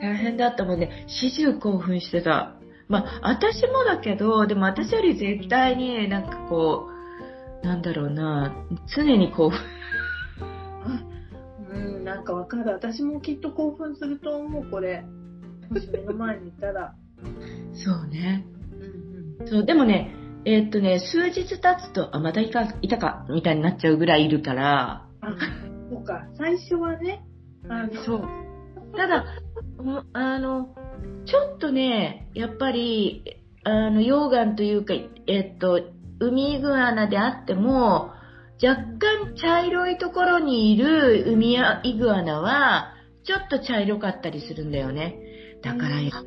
[0.00, 1.04] 大変だったもんね。
[1.06, 2.56] 始終興奮してた。
[2.88, 6.88] まあ、私もだけど、でも私より絶対になんかこ
[7.62, 8.54] う、なんだろうな、
[8.94, 9.58] 常に興奮。
[11.72, 12.70] うん、なんかわかる。
[12.72, 15.04] 私もきっと興奮すると思う、これ。
[15.70, 16.94] もし目の前にいたら。
[17.74, 18.46] そうね。
[18.72, 19.48] うんうん。
[19.48, 20.14] そう、でもね、
[20.44, 25.34] えーっとね、数日経つと、あ、またいか、いたか、みたいになっちゃうぐらいいるから、あ、
[25.90, 26.26] そうか。
[26.36, 27.24] 最初はね、
[27.68, 28.28] あの、そう。
[28.96, 29.26] ただ、も
[30.12, 30.74] あの、
[31.26, 33.22] ちょっとね、やっぱり、
[33.64, 34.94] あの、溶岩というか、
[35.26, 35.80] えっと、
[36.20, 38.12] 海イグアナであっても、
[38.62, 45.18] 若干茶色いところにいる海やイグアナは、ちょっと茶色かったりするんだよね。
[45.62, 46.24] だからやっ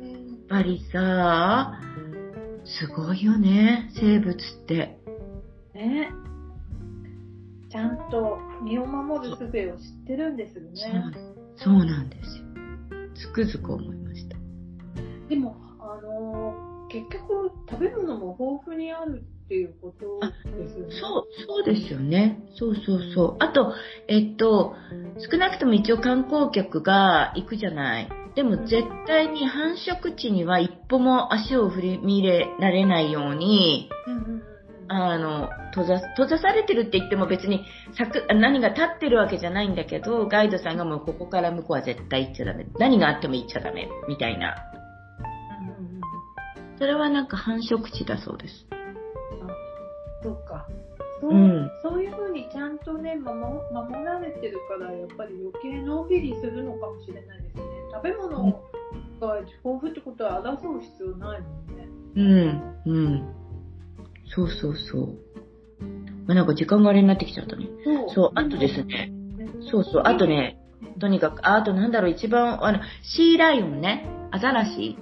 [0.48, 1.80] ぱりさ、
[2.64, 4.36] すごいよね、生物っ
[4.66, 4.98] て。
[5.74, 6.10] ね。
[7.70, 10.70] ちゃんと身を守る術を知ってるんですよね。
[11.56, 12.49] そうなんですよ。
[13.14, 14.36] つくづく思いました。
[15.28, 21.00] でも、あのー結局、食べ物も豊富にあるっていうことですよね。
[21.00, 22.40] そう、そうですよね。
[22.58, 23.36] そうそうそう。
[23.38, 23.72] あと、
[24.08, 24.74] えっと、
[25.30, 28.08] 少なくとも一応観光客が行くじゃない。
[28.34, 34.42] でも絶対に繁殖地には一歩も足を振り入れられないように、うんうん。
[34.92, 37.64] あの、閉ざ、閉ざされてるって言っても別に
[37.96, 42.66] 柵何が立ってるわけじゃないんだけど、ガイドさんがもうここから向こうは絶対行っちゃダメ。
[42.80, 43.88] 何があっても行っちゃダメ。
[44.08, 44.56] みたいな。
[45.60, 46.00] うんうんうん
[46.76, 48.66] それはなんか繁殖地だそうです。
[50.22, 50.66] そっか。
[51.20, 53.38] そう,、うんそういうふうにちゃんとね守、
[53.72, 57.62] 守られてるから、やっぱり余計のんびりするのかもしれないですね。
[57.92, 58.58] 食べ物が
[59.20, 61.88] 豊富ってことは争う必要ないもんね。
[62.86, 63.39] うん、うん。
[64.34, 65.18] そうそうそう。
[66.26, 67.66] まあ、なんか時間があれになってきちゃったね。
[68.14, 69.12] そうあとですね。
[69.70, 70.58] そうそう、あとね、
[71.00, 74.98] とにかく、ああとなんだろう、一番、あの、シーライオンね、アザラシ。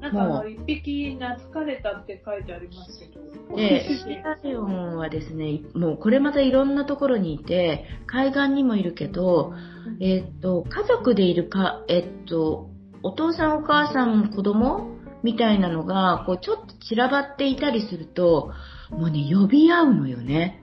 [0.00, 3.56] なんかあもの、一匹懐かれたって書いてありますけど。
[3.56, 9.54] で、シーライオンはですね、もうこれまたいろんなところにいて、海岸にもいるけど、
[10.00, 12.68] えっと、家族でいるか、えっと、
[13.02, 14.93] お父さんお母さん子供
[15.24, 18.52] みたいなのが、こう、ちょっと散らばっていたりすると、
[18.90, 20.62] もうね、呼び合うのよね。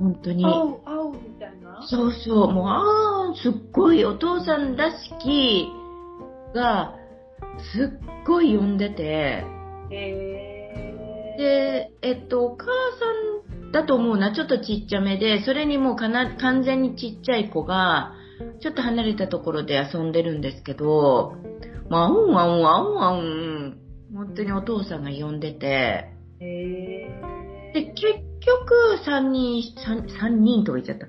[0.00, 0.44] 本当に。
[0.44, 1.86] 青、青みたいな？
[1.86, 5.68] そうそう、もう、ああ、すっごいお父さんらしき
[6.54, 6.94] が、
[7.74, 9.44] すっごい呼んでて。
[11.38, 12.70] で、えっと、お母さ
[13.68, 18.14] んだと思うな、ちょっとちっちゃめで、それにもうかな完全にちっちゃい子が、
[18.60, 21.36] ちょっと離れたところで遊んでるんですけど、
[21.88, 23.78] ワンワンワンワン、
[24.14, 26.10] 本当にお父さんが呼んでて、
[26.40, 27.10] へ
[27.74, 27.96] で、結
[28.40, 31.06] 局、三人、三三人とか言っちゃった。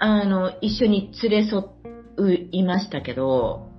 [0.00, 1.68] あの、一緒に連れ添
[2.52, 3.70] いましたけど、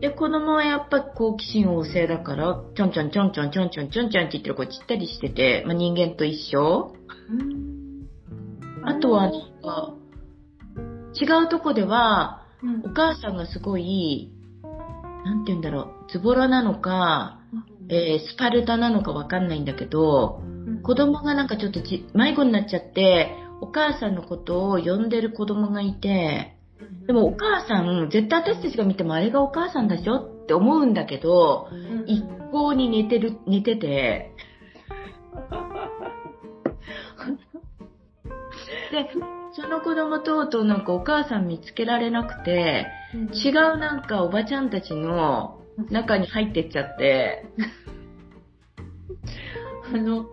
[0.00, 6.94] で、子供はやっぱ好奇心旺盛だから、ちょんちょんちょんちょんちょんちょんちょんちょんって言ってる子ちったりしてて、まあ、人間と一緒。
[8.84, 9.94] あとは、なんか、
[11.20, 12.90] 違うとこでは、うん。
[12.90, 14.30] お母さんがすごい、
[15.24, 17.40] なんて言うんだろう、ズボラなのか、
[17.88, 20.82] えースパルタなのかわかんないんだけど、うん。
[20.82, 26.56] 子供がなんかちょっとじ迷子になっちゃって、お母さんのことを呼んでる子供がいて、
[27.06, 32.04] でもお母さん、絶対私たちが見てもあれがお母さんだしょって思うんだけど、うん。
[32.06, 34.32] 一向に寝てる、寝てて、
[38.92, 39.08] で、
[39.52, 42.86] その子供とうとうなんかお母さん見つけられなくて、
[43.44, 47.46] 違うなんかおばちゃんたちの中に入ってっちゃって、
[49.92, 50.26] あの、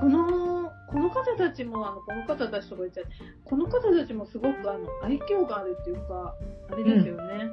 [0.00, 3.10] この、この方たちも、あの、この方たちとか言っちゃって、
[3.44, 6.34] この方たちもすごく、あの、愛嬌があるっていうか、
[6.70, 7.50] あれですよね。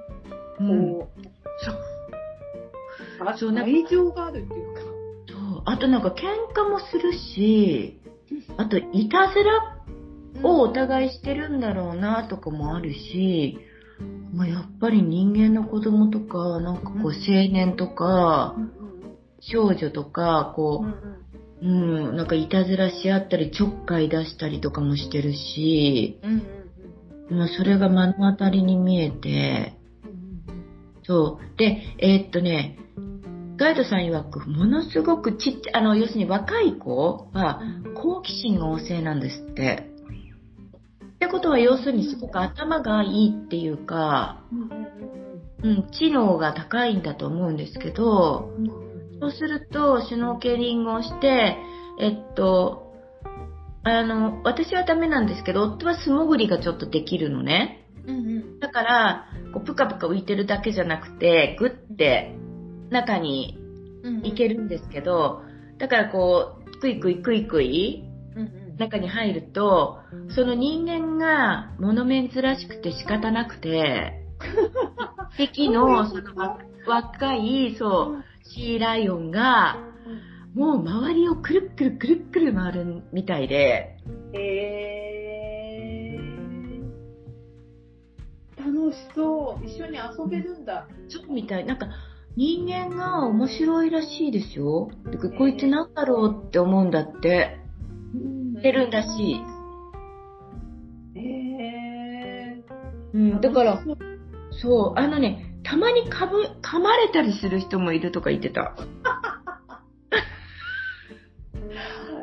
[0.60, 0.98] うん。
[0.98, 1.22] こう、
[1.64, 1.76] そう。
[3.22, 4.82] あ愛情があるっていうか。
[5.28, 5.62] そう。
[5.66, 6.24] あとなんか喧
[6.54, 8.02] 嘩もするし、
[8.58, 9.78] あといたずら
[10.44, 13.58] をお互いしてるんだろうなとかもあるし、
[14.34, 17.14] まあ、やっぱり人間の子供とか、なんかこう青
[17.52, 18.56] 年とか、
[19.42, 21.10] 少女とか、こう
[21.62, 29.74] うん、なんかいたずらし合ったり、ちょっかい出したりとかもしてるし、うんまあ、それが目の当たりに見えて、
[31.04, 31.58] そう。
[31.58, 32.78] で、えーっとね、
[33.58, 37.62] ガイドさん曰く、ものすごくちっちゃ、あの、要するに若い子は
[37.96, 39.89] 好奇心が旺盛なんですって。
[41.20, 44.46] ってことは、要するにすごく頭がいいっていうか、
[45.62, 48.50] うん、知能が高いんだと思うんですけど、
[49.20, 51.58] そうすると、シュノーケリングをして、
[52.00, 52.94] えっと、
[53.84, 57.86] あの、私はダメなんですけど、夫は素潜りがちょっとできるのね。
[58.08, 62.36] うんうんだから、こうぷかぷか浮いてるだけじゃなくて、ぐって
[62.90, 63.58] 中に
[64.24, 65.42] 行けるんですけど、
[65.78, 68.09] だからこう、クイクイクイクイ
[68.80, 70.00] 中に入ると、
[70.34, 74.26] その人間が物珍しくて仕方なくて、
[75.38, 79.78] 敵のそのわ若い、そう、シーライオンが、
[80.56, 83.98] もう周りをくるっくるくるっくる回るみたいで、
[84.34, 89.66] えー、楽しそう。
[89.66, 90.88] 一緒に遊べるんだ。
[91.10, 91.66] そうみたい。
[91.66, 91.88] なんか、
[92.36, 94.90] 人間が面白いらしいですよ。
[95.12, 97.59] でこいつなんだろうって思うんだって。
[98.62, 99.42] てるんだし。
[101.16, 103.98] えー、うん、だから、そう
[104.62, 108.76] そう、あのね、たまにかぶ、噛まれたりする人もいるとか言ってた。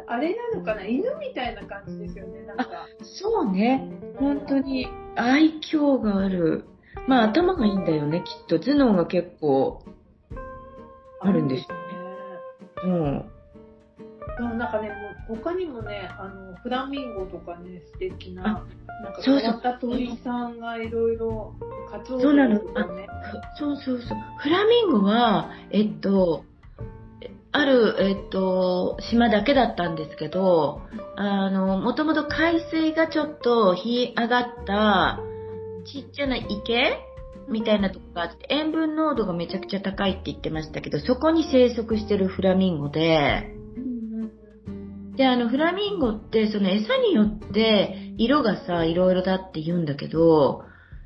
[0.09, 0.85] あれなのかな？
[0.87, 2.65] 犬みたいな感じですよね、なんか。
[3.03, 3.91] そうね。
[4.19, 6.65] 本当に愛嬌がある。
[7.09, 8.59] まあ頭がいいんだよね、きっと。
[8.59, 9.83] 頭脳が結構
[11.21, 11.83] あるんですよね。
[12.85, 13.31] うん。
[14.37, 14.89] でもなんかね、
[15.29, 18.55] もう他にもね、あの、フラミンゴとかね、素敵な、なん
[19.15, 21.55] か変わった鳥さんがいろいろ、
[21.91, 23.09] カツオそうなのとかね。
[23.59, 24.19] そうそうそう。
[24.39, 26.45] フラミンゴは、えっと、
[27.51, 30.83] ある、えっと、島だけだったんですけど、
[31.17, 35.19] あの、もともと海水がちょっと冷え上がった、
[35.87, 36.99] ちっちゃな池
[37.49, 43.56] みたいなとこがあって、塩分濃度がめちゃくちゃ高いって言ってましたけど、そこに生息してるフラミンゴで、うん
[45.17, 50.65] で、あの、フラミンゴって、その餌によって、色がさ、いろいろだって言うんだけど、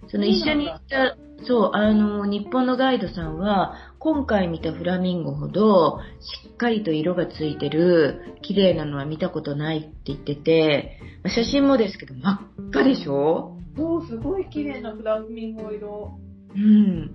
[0.09, 12.41] その一緒に行った、そう、あの、日本のガイドさんは、今回見たフラミンゴほど、しっかりと色がついてる、綺麗なのは見たことないって言ってて、まあ写真もですけど、真っ
[12.71, 13.57] 赤でしょ？
[13.79, 16.19] おーすごい綺麗なフラミンゴ色。
[16.55, 17.11] うん。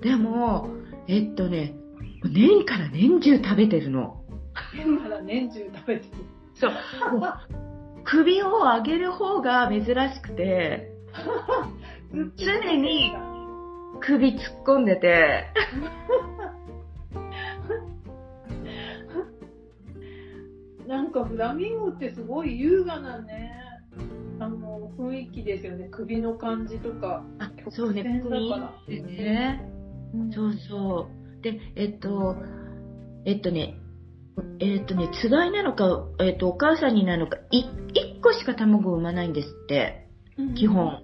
[0.00, 0.70] でも、
[1.06, 1.74] えっとね、
[2.24, 4.19] 年から年中食べてるの。
[4.72, 6.10] 変から年中食べてる。
[6.54, 6.72] そう。
[8.04, 10.90] 首を上げる方が珍しくて、
[12.36, 13.12] 常に
[14.00, 15.46] 首突っ込んでて、
[20.86, 23.52] なんかフラミンゴってすごい優雅なね、
[24.40, 25.88] あの、雰囲気ですよね。
[25.90, 27.24] 首の感じとか。
[27.38, 29.70] あ、そうね、曲クイーン線だからってね。
[30.32, 31.08] そうそ
[31.38, 31.42] う。
[31.42, 32.36] で、えっと、
[33.24, 33.76] えっとね、
[34.58, 40.08] えっとね、つがいなのか、えっと、お母さんになるのか、い1個しか卵を産まないんですって。
[40.38, 41.02] うん基本。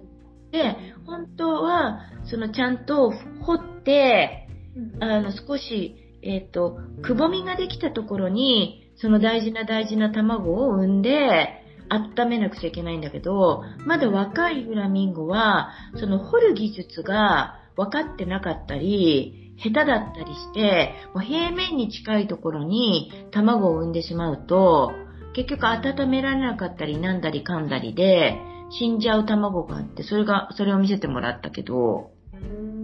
[0.51, 0.75] で、
[1.05, 3.11] 本当は、そのちゃんと
[3.41, 24.91] 掘って、うんあの、少し、えっ、と、くぼみができたところに、その大事な大事な卵を産んで、温めなくちゃいけないんだけど、まだ若いフラミンゴは、その掘る技術が分かってなかったり、下手だったりして、もう平面に近いところに卵を産んでしまうと、
[25.33, 28.39] 結局温められなかったりなんだりかんだりで、
[28.69, 32.77] 死んじゃう卵があって、それが、それを見せてもらったけど、うん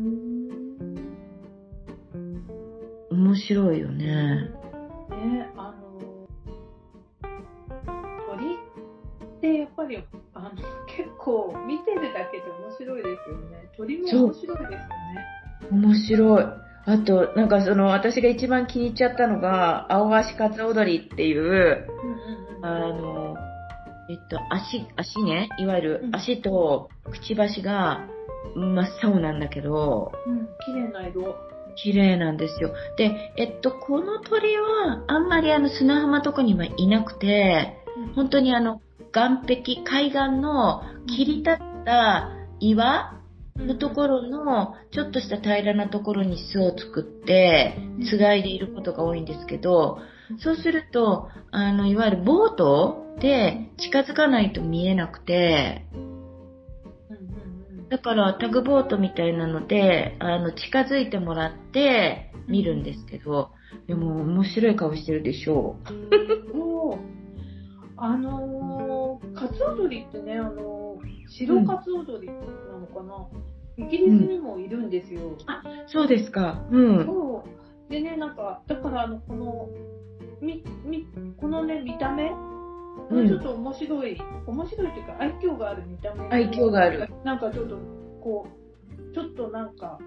[3.13, 4.05] 面白いよね。
[4.05, 4.51] ね、
[5.55, 6.27] あの、
[8.27, 10.03] 鳥ってやっぱり、
[10.33, 13.69] あの、結構見てるだけで面白いですよね。
[13.77, 15.32] 鳥も面白いですよね。
[15.71, 16.43] 面白い。
[16.85, 21.87] あと、なんかその、私が一番気に入っちゃったのが、青足カツ踊りっていう、
[22.61, 23.35] あの、
[24.09, 28.05] えっと、足、足ね、いわゆるうん足とくちばしが
[28.55, 31.35] 真っ青なんだけど、うん、綺麗な色。
[31.75, 32.73] 綺麗なんですよ。
[32.97, 37.77] で、えっと、この鳥は、あんまりあの砂浜とかにはいなくて、
[38.15, 43.19] 本当にあの、岸壁、海岸の切り立った岩
[43.55, 47.77] のところの、ちょっとした平らなところに巣を作って、
[48.09, 49.99] つがいでいることが多いんですけど、
[50.39, 55.85] そうすると、あの、いわゆるボートで近づかないと見えなくて、
[57.89, 63.51] だからタグボートみたいなので、あの、近づいてもらって見るんですけど、
[63.87, 65.75] でも面白い顔してるでしょ
[66.51, 66.57] う。
[66.57, 67.13] もう、
[67.97, 73.27] あのー、カツオドリってね、あのー、白カツオドリなのかな、
[73.77, 75.37] イギリスにもいるんですよ。
[75.47, 76.67] あ、そうですか。
[76.71, 77.05] うん。
[77.05, 77.45] そ
[77.89, 77.91] う。
[77.91, 79.69] でね、なんか、だからあの、この、
[80.41, 81.07] み、み、
[81.37, 82.31] このね、見た目？
[83.09, 86.27] うんちょっと面白い、面白いっていうか、愛嬌がある見た目。
[86.29, 87.09] 愛嬌がある。
[87.23, 87.77] なんかちょっと、
[88.21, 88.47] こ
[89.11, 89.97] う、ちょっとなんか、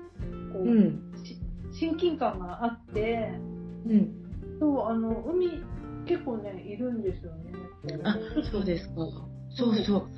[0.52, 1.12] こう、うん。
[1.24, 1.36] し
[1.80, 3.30] 親近感があって、
[3.86, 4.12] うん。
[4.60, 5.62] そう、あの、海、
[6.06, 7.52] 結構ね、いるんですよね。
[8.04, 8.16] あ、
[8.50, 8.94] そうですか。
[9.50, 10.08] そうそう。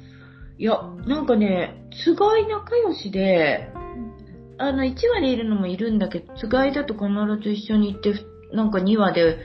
[0.58, 3.70] いや、なんかね、つがい仲良しで、
[4.58, 7.06] あの、1話でいるのもいるんだけど、つがいだと必
[7.42, 8.12] ず一緒に行って、
[8.52, 9.38] なんか2話で、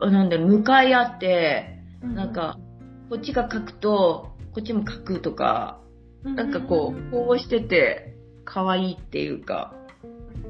[0.00, 2.58] あなんだ向かい合って、うなん、か、
[3.08, 5.80] こっちが書くと、こっちも書くとか、
[6.22, 8.14] なんかこう、こうしてて、
[8.44, 9.72] 可愛いっていうか。
[10.04, 10.08] う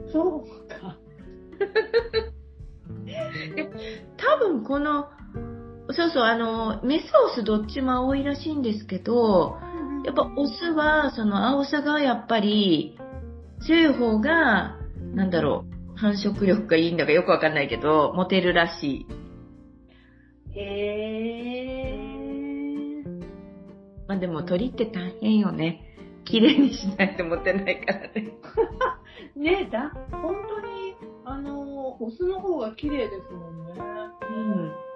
[0.09, 0.13] ん。
[0.13, 0.97] そうか。
[4.17, 5.11] 多分この、
[5.91, 9.59] そうそう、あの、メスオスどっちも青いらしいんですけど、
[10.09, 12.99] やっぱオスは、その青さがやっぱり
[13.61, 14.79] 強い方が、
[15.15, 19.07] なんだろう、繁殖力がいいんだかよくわかんないけど、モテるらし
[20.57, 20.59] い。
[20.59, 23.09] へー。
[24.09, 25.85] まあでも鳥って大変よね。
[26.25, 28.33] 綺麗にしないとモテないからね。
[29.37, 30.97] ねだ、本当に、
[31.27, 33.75] あの、オスの方が綺麗ですもんね。
[34.31, 34.88] うん。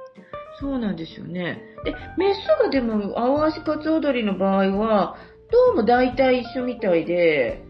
[0.62, 1.60] そうなんですよね。
[1.84, 5.16] で、メスがでも、青足カツオドリの場合は、
[5.50, 7.64] どうも大体一緒みたいで、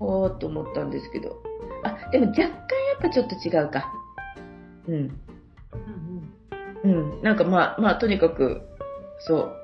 [0.00, 1.42] おーっと思ったんですけど。
[1.84, 2.56] あ、でも若干やっ
[3.02, 3.92] ぱちょっと違うか。
[4.88, 4.94] うん。
[4.94, 5.10] うん
[6.84, 7.12] うん。
[7.12, 7.22] うん。
[7.22, 8.62] なんかまあ、まあ、とにかく、
[9.18, 9.56] そう。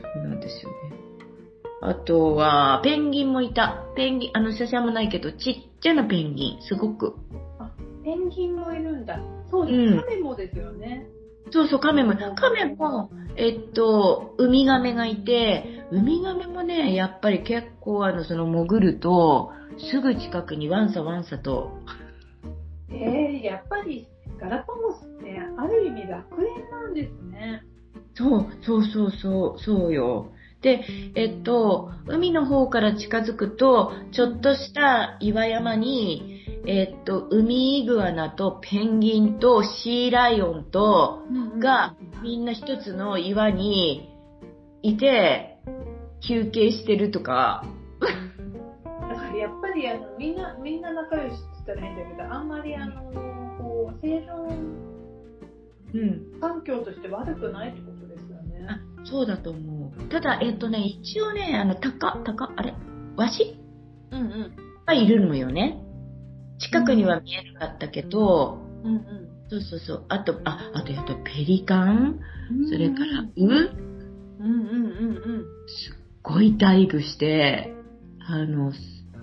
[0.00, 0.76] そうなんですよね。
[1.82, 3.84] あとは、ペンギンもいた。
[3.96, 7.16] ペンギン、あの、写真もないけど、ちっちゃなペンギン、すごく。
[8.04, 9.18] ペンギンもいるんだ。
[9.50, 9.76] そうです。
[9.76, 11.06] うんカメもですよね。
[11.50, 19.50] そうそう、カメも、カメも、えっと、ウミガメがいて、ウミガメもね、やっぱり結構あの、その潜ると、
[19.90, 21.72] すぐ近くにワンサワンサと、
[22.90, 24.06] えー、やっぱり
[24.38, 27.62] ガラパゴスってある意味楽園なんですね。
[28.14, 30.32] そう、そうそうそう、そうよ。
[30.62, 30.80] で、
[31.14, 41.22] えっと、海の方から近づくと、ちょっとした岩山に、えっと、ウミイグアナとペンギンとシーライオンと、
[41.58, 44.10] が、みんな一つの岩に
[44.82, 45.58] いて、
[46.26, 47.64] 休憩してるとか、
[48.00, 53.02] だからやっぱりあのみんなみんな仲良しって言ったらいいんだけど、あんまりあの
[53.58, 54.90] こう生存
[55.92, 56.40] うん。
[56.40, 57.99] 環境として悪くないってこと
[59.04, 60.08] そうだと思う。
[60.08, 62.74] ただ、えっとね、一応ね、あの、タカ、タカ、あれ？
[63.16, 63.56] ワシ？
[64.12, 65.82] うんうんがいるのよね。
[66.58, 69.00] 近くには見えなかったけど、うんうん。
[69.48, 70.04] そうそうそう。
[70.08, 72.20] あと、あ、あと、あと、ペリカン？
[72.70, 73.26] それから、ウ？
[73.36, 73.50] うん
[74.40, 77.74] うんうんすっごいダイブして、
[78.20, 78.72] あの、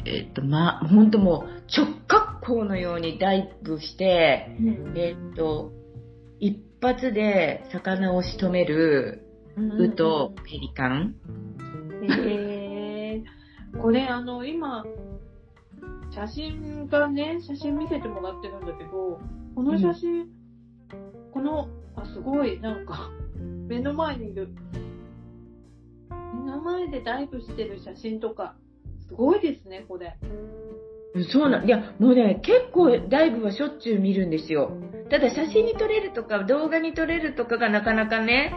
[0.05, 4.63] えっと、ま、ほんともう、直角行のようにダイブして、う
[4.93, 4.97] ん。
[4.97, 5.71] えっと、
[6.39, 9.26] 一発で魚を仕留める、
[9.57, 11.15] ウとペリカン。
[12.03, 14.85] へえー、これあの今
[16.11, 19.19] 写真がね写真見せてもらってるんだけど
[19.55, 20.27] この写真、
[21.33, 23.09] このあすごいなんか
[23.67, 24.49] 目の前にいる。
[26.09, 28.55] 目の前でダイブしてる写真とか
[29.07, 30.17] すごいですねこれ。
[31.31, 34.77] そうなん、いや、もうね、結構ダイブはしょっちゅう見るんですよ。
[35.09, 38.53] ただ写真に撮れるとか動画に撮れるとかがなかなかね、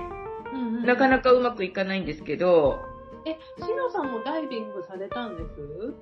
[0.53, 2.81] うんなかなかうまくいかないんですけど、
[3.27, 5.95] えシノさんもダイビングされたんです？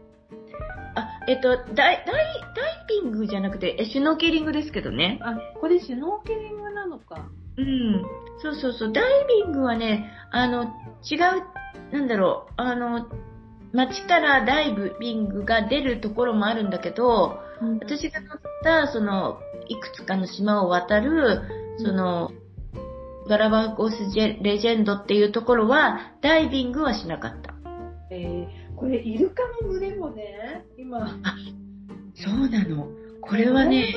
[0.95, 2.13] あ、えっと、ダイ、ダイ、ダ
[2.95, 5.19] イビングじゃなくて、え、シュノーケリングですけどね。
[5.23, 8.03] あこれシュノーケリングなのかうん。
[8.41, 8.93] そうそうそう。
[8.93, 13.09] ダイビングはね、あの、違う、なんだろう、あの、
[13.73, 17.41] 街からダイビングが出るところもあるんだけど、
[17.81, 21.43] 私が乗った、その、いくつかの島を渡る、
[21.79, 22.31] その、
[23.29, 27.55] ガラバゴスジェレジェンドっていうところは、ダイビングはしなかった。
[28.11, 31.07] えー、これイルカの群れもね今
[32.15, 32.89] そうなの。
[33.21, 33.95] これはね、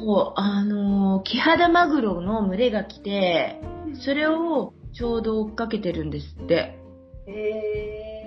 [0.00, 3.60] そう、あの、キハダマグロの群れが来て、
[4.04, 6.78] それをちょうど追っかけてるんですって。
[7.26, 8.18] え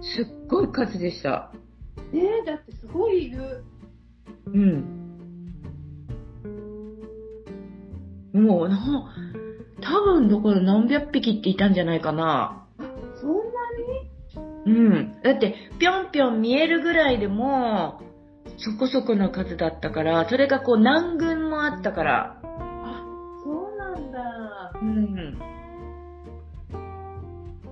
[0.00, 1.52] すっごい数でした。
[2.12, 3.62] ー、ねえだってすごいいる
[4.46, 4.97] うん。
[8.38, 8.78] もう、な
[9.80, 12.66] 多分だから何百匹っていたんじゃないかな。
[13.20, 13.58] そんな
[14.66, 15.22] うん。
[15.22, 18.00] だって、ぴょんぴょん見えるぐらいでも、
[18.58, 22.40] そこそこの数だったから、それがこう何群もあったから。
[22.42, 23.04] あ、
[23.44, 24.72] そうなんだ。
[24.80, 25.38] うん。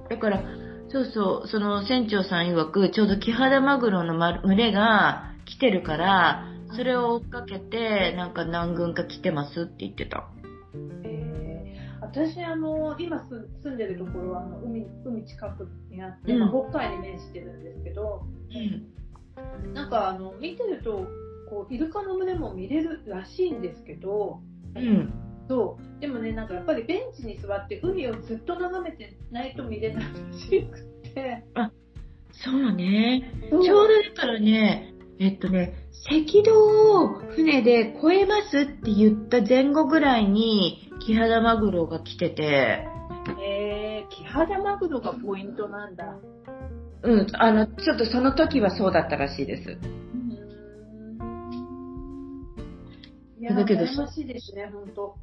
[0.08, 0.42] だから、
[0.88, 6.44] そうそう、その船長さん曰く、ちょうどキハダマグロのま群れが来てるから、
[6.76, 10.28] それを追っかけて、なんか何群か来てますって言ってた。
[11.04, 19.74] えー、私、あの、今す住んでるところは、あの、海、海近くにあって、うんまあ、北海に面してるんですけど、うん。
[19.74, 21.06] なんか、あの、見てると、
[21.48, 24.40] こう、イルカの群れも見れるらしいんですけど、
[24.74, 25.12] うん。
[25.48, 26.00] そう。
[26.00, 31.44] でもね、なんかやっぱりベンチに座って海をずっと眺めてないと見れないらしくって。
[32.32, 33.32] そうね。
[33.50, 35.74] ちょうどだからね、えっとね、
[36.08, 42.86] 赤道を船で越えますって言った前後ぐらいに、キハダマグロが来てて、
[43.42, 46.16] えー、キハダマグロがポイントなんだ。
[47.02, 49.78] うん、あの、ちょっとその時はそうだったらしいです。
[53.38, 55.16] いやー、だけど羨ましいですね、本当。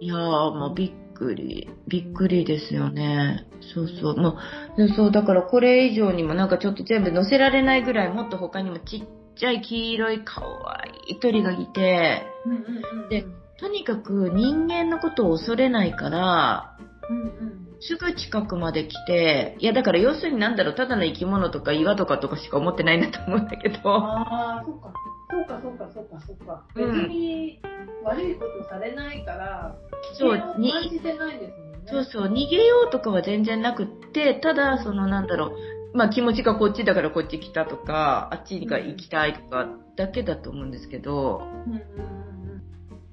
[0.00, 3.46] いやー、もうびっくり、びっくりですよね。
[3.74, 4.16] そうそう。
[4.16, 4.36] も
[4.76, 13.08] う、そう、だからこれ以上にもなんかちょっと全部載せられないぐらい、もっと他にもちっちゃい黄色い可愛い鳥がいて、うんうんうん。
[13.08, 13.24] で
[13.58, 16.76] とにかく人間のことを恐れないから、
[17.08, 17.62] うんうん。
[17.80, 24.92] すぐ近くまで来て、いやだから要するになんだろう、ただの生き物とか岩とかとかしか思ってないんだと思うんだけど、ああ、そうか。
[25.30, 26.64] そうか、そうか、そうか、そうか。
[26.76, 27.60] 別うんに
[28.04, 29.74] 悪いことされないから、
[30.14, 31.72] そう感じてないですね。
[31.86, 35.56] そうそう、逃げようとかは全然なくって、ただ、そのなんだろう、
[35.94, 41.42] まあ気持ちがこっちだからこっち来たとか、あっちが行きたいとかだけだと思うんですけど、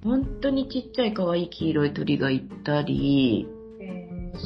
[0.03, 3.47] 本当にちっちゃい可愛い黄色い鳥がいたり、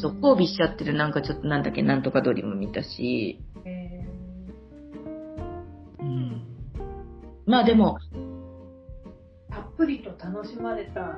[0.02, 4.02] そう、交尾しちゃってるなんかちょっとなんだっけ、なんとか鳥も見たし、え
[6.00, 6.44] うん。
[7.46, 11.16] まあでも、ー、たっぷりと楽しまれた。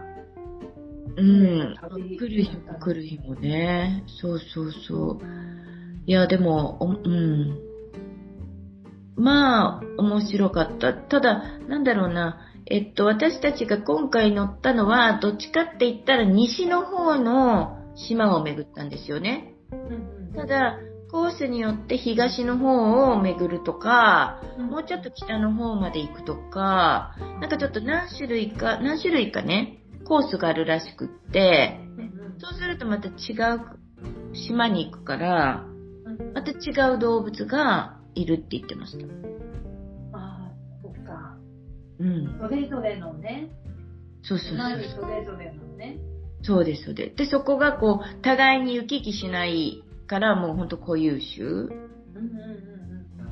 [1.17, 2.17] うん、旅。
[2.17, 5.19] 来る日も来る日もね、そうそうそう。
[6.07, 7.59] いや、でも、おうん。
[9.15, 10.93] まあ、面白かった。
[10.93, 12.39] ただ、なんだろうな。
[12.67, 19.53] えっと、私たちが今回乗ったのは、どっちかって言ったら西の方の島を巡ったんですよね。
[20.35, 20.77] ただ、
[21.11, 31.79] コースによって東の方を巡るとか、うんもうちょっと北の方まで行くとか、なんかちょっと何種類か、何種類かね、コースがあるらしくって、
[32.39, 33.61] そうするとまた違う
[34.33, 35.74] 島に行くから、うん
[36.33, 39.05] また違う動物がいるって言ってました。
[40.17, 40.51] ああ、
[40.81, 41.37] そっか。
[41.99, 42.39] うん。
[42.39, 43.49] それぞれのね、
[44.23, 44.57] そうそうそう。
[45.01, 45.97] それぞれのね。
[46.41, 47.15] そうです、そうです。
[47.15, 52.29] で、そこがこう、互いに行き来しないから、もうほんと固有種うんうん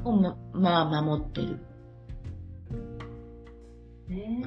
[0.04, 1.60] うんをま、まあ守ってる。
[4.10, 4.16] うん。
[4.16, 4.44] ね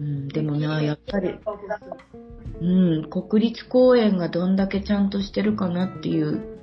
[0.00, 1.30] うん、でもな、やっぱり、
[2.60, 6.57] うん、国立公園がどんだけちゃんとしてるかなっていう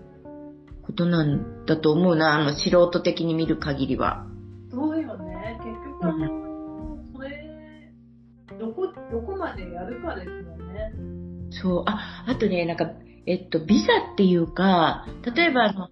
[0.85, 4.25] ことなんだと思うな、あの、素人的に見る限りは。
[4.71, 5.57] そうよね。
[5.63, 7.91] 結局、あの、それ、
[8.59, 10.91] どこ、どこまでやるかですもんね。
[11.51, 12.89] そう、あ、あとね、なんか、
[13.25, 15.05] えっと、ビザっていうか、
[15.35, 15.89] 例えばあの、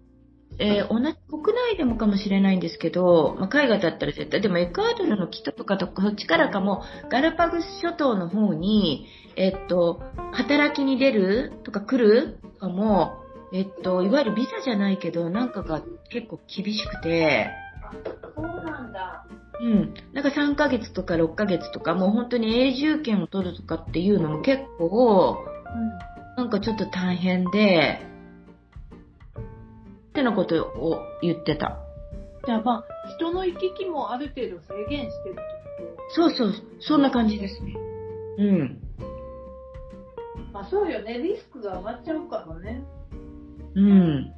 [0.59, 13.22] えー同じ国内でもかもしれないんですけど、まあ、海外だったら絶対、でもエクアドルの北とかとか、そっちからかも、ガラパゴス諸島の方に、えっと、働きに出るとか来るとかも、
[13.53, 17.51] えっと、いわゆるビザじゃないけど、なんかが結構厳しくて、
[18.35, 19.27] そうなんだ。
[19.61, 19.93] うん。
[20.11, 25.37] なんか3ヶ月とか6ヶ月とか、もう本当に永住権を取るとかっていうのも結構、
[26.35, 27.99] なんかちょっと大変で、
[30.09, 31.77] ってなことを言ってた。
[32.47, 32.83] じゃあまあ、
[33.17, 37.75] 人の行き来もある程度制限してるってこそうそう、そんな感じですね。
[38.39, 38.79] うん。
[38.97, 39.05] と
[40.51, 41.19] まあそうよね。
[41.19, 42.83] リスクが上がっちゃうからね。
[43.75, 44.33] うん。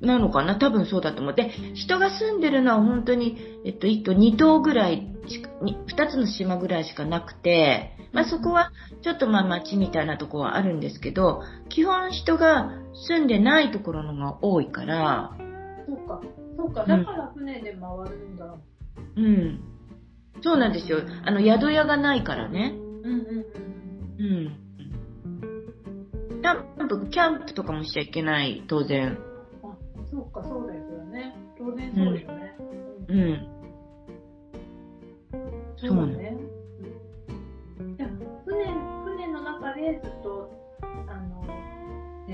[0.00, 0.56] なのかな？
[0.56, 1.34] 多分そうだと思う。
[1.34, 8.70] で、人が住んでるのは本当に、えっと、1棟、2棟ぐらいしか、に2つの島ぐらいしかなくて、まあそこは
[9.02, 12.72] ちょっとまあ町みたいなとこはあるんですけど、基本人が
[13.08, 15.36] 住んでないところのが多いから、
[15.86, 16.20] そうか。
[16.56, 16.84] そうか。
[16.84, 18.54] だから船で回るんだ。
[19.16, 19.60] うん。
[20.42, 21.00] そうなんですよ。
[21.24, 22.74] あの、宿屋がないからね。
[23.02, 23.46] うんうん
[24.18, 24.26] うん。
[24.26, 24.65] うん。
[26.46, 29.18] キャンプ、キャンプとかもしちゃいけない、当然。
[29.64, 29.76] あ、
[30.08, 31.34] そうか、そうですよね。
[31.58, 32.56] 当然そうよね。
[33.08, 33.48] ううんん。
[35.76, 36.36] そうだね。
[37.96, 38.10] じゃあ
[38.44, 38.64] 船、
[39.04, 40.00] 船の中で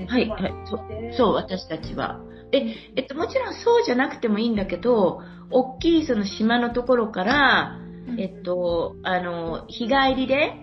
[0.07, 0.79] はい、はい、そう、
[1.17, 2.19] そう、私たちは。
[2.51, 7.79] で、えっと、もちろんそうじゃなくてもいいんだけど、大きいその島のところから、
[8.19, 10.53] えっと、あの、日帰りで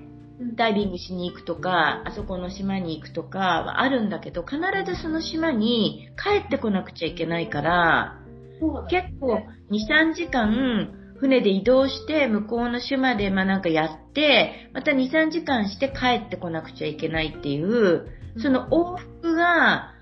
[0.57, 8.19] ダイビングしに行くとか、あそこの島に行くとかはあるんだけど、必ずその島に帰ってこなくちゃいけないから、
[8.89, 18.07] 結構2、3時間船で移動して向こうの島でまあなんかやって、また2、3時間して帰ってこなくちゃいけないっていう、
[18.39, 19.93] その往復が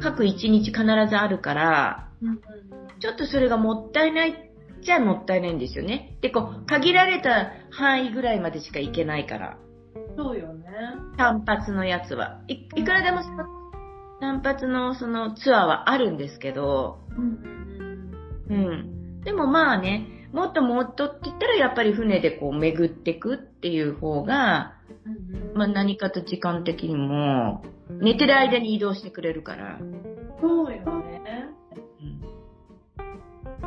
[0.00, 2.08] 各1日必ずあるから、
[3.00, 4.47] ちょっとそれがもったいないっ
[4.80, 6.16] ちゃもったいないんですよね。
[6.20, 9.58] で、こう、限られた範囲ぐらいまでしか行けないから。
[9.62, 9.68] うん
[10.16, 10.66] そうよね。
[11.16, 12.40] 単発のやつは。
[12.48, 13.20] いいくらでも
[14.20, 19.20] 単発のそのツアーはあるんですけど、うんうんうん。
[19.22, 24.74] でもまあね、もっともっとって言ったらやっぱり船でこう巡ってくっていう方が、
[25.54, 29.78] まあ何かと時間的にも、寝てる間に移動してくれるから。
[30.40, 31.48] そうよね。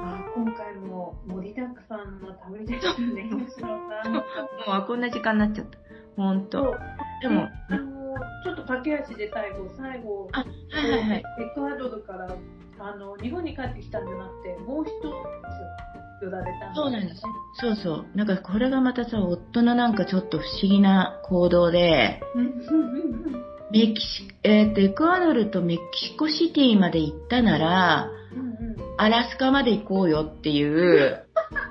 [0.01, 3.67] うんあ今回も盛りだくさんの旅ですね、吉野
[4.03, 4.13] さん。
[4.13, 4.19] も
[4.83, 5.77] うこんな時間になっちゃった。
[6.17, 6.75] ほんと。
[7.21, 10.45] でも、あのちょっと駆け足で最後、最後、あ、は
[10.87, 11.17] いはいはい。
[11.19, 11.21] エ
[11.53, 12.35] クアドルから
[12.79, 17.21] あの日本に帰ってきたんじゃなくて、もう一つ寄られたんそうなんです。
[17.55, 18.17] そうそう。
[18.17, 23.41] なんかこれがまたさ、夫のなんかちょっと不思議な行動で、うん
[23.71, 28.20] メキシ、えっ、と、エクアドルとメキシコシティまで行ったなら、うん
[28.97, 31.25] アラスカまで行こうよっていう、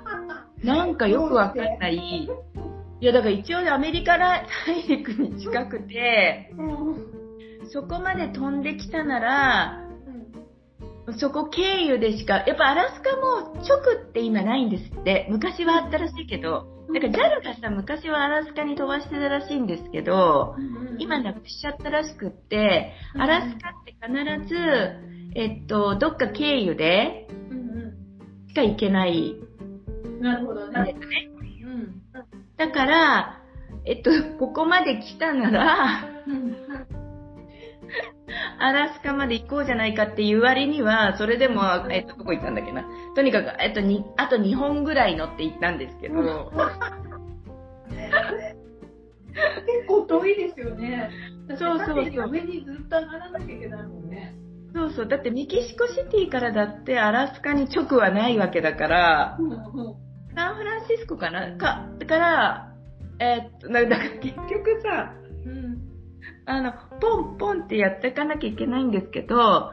[0.65, 1.97] なんかよくわかんない。
[1.97, 4.47] いや、だから一応アメリカ大
[4.89, 6.63] 陸に近くて、う
[7.65, 7.71] ん。
[7.73, 9.87] そこまで飛んできたなら、
[11.19, 15.27] そこ経由でしか、やっぱアラスカも直って今ないんですって。
[15.31, 20.57] 昔はあったらしいけど、なんか JAL がさ、昔はアラスカに飛ばしてたらしいんですけど、
[20.99, 29.37] 今なくしちゃったらしくって、アラスカって必ず、えっと、どっか経由でうんしか行けない
[30.05, 30.97] うんなるほどね。
[31.65, 32.03] うん
[32.57, 33.43] だから、
[33.87, 36.57] えっと、ここまで来たなら、うん
[38.63, 42.85] アラスカまで行こうじゃないかっていう割には、それでも、えっと、どこ行ったんだっけな。
[43.17, 46.53] とにかく、えっと、に、あと2本ぐらい乗って行ったんですけど、
[49.33, 51.11] 結構遠いですよね。
[51.59, 54.35] そうそうそう上にずっと上がらなきゃいけないもんね。
[54.75, 59.59] そうそう、だってメキシコシティからだってアラスカに直はないわけだから、うんうん。
[60.35, 61.57] サンフランシスコかな？
[61.57, 62.73] か、だから、
[63.19, 65.15] えーっと、なだから結局さ、
[65.45, 65.91] うん。
[66.47, 69.73] あの、ポンポンってやっていかなきゃいけないんですけど、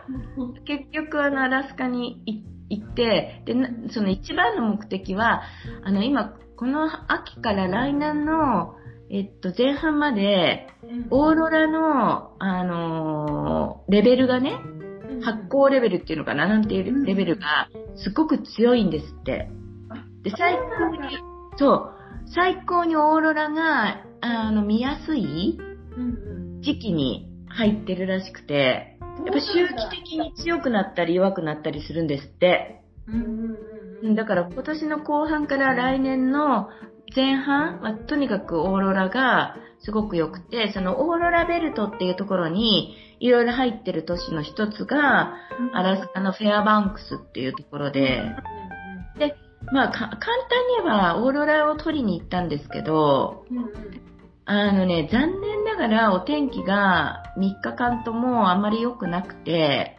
[0.65, 5.44] 結局あの、アラスカにい行って、で、なその一番の目的は、
[5.84, 8.76] あの、今、この秋から来年の、
[9.10, 10.68] えっと、前半まで、
[11.11, 14.60] オーロラの、あのーレベルがね、
[15.21, 16.47] 発光レベルっていうのかな？
[16.47, 19.49] なんていうレベルが、すごく強いんですって。
[20.23, 21.17] で、最高に、
[21.57, 21.93] そう、
[22.34, 25.57] 最高にオーロラが、あの、見やすい
[25.95, 32.81] うん時期に入ってるらしくて、やっぱ周期的に強くなったり弱くなったりするんですって。
[34.15, 36.69] だから今年の後半から来年の
[37.15, 45.34] 前半はとにかくオーロラがすごく良くて、そのオーロラベルトっていうところにいろいろ入ってる都市の一つが、
[45.73, 48.23] アラスカのフェアバンクスっていうところで、
[49.71, 53.45] まあか簡単に言えばオーロラを撮りに行ったんですけど、
[54.45, 59.97] あのね、残念ながらお天気が3日間ともあまり良くなくて、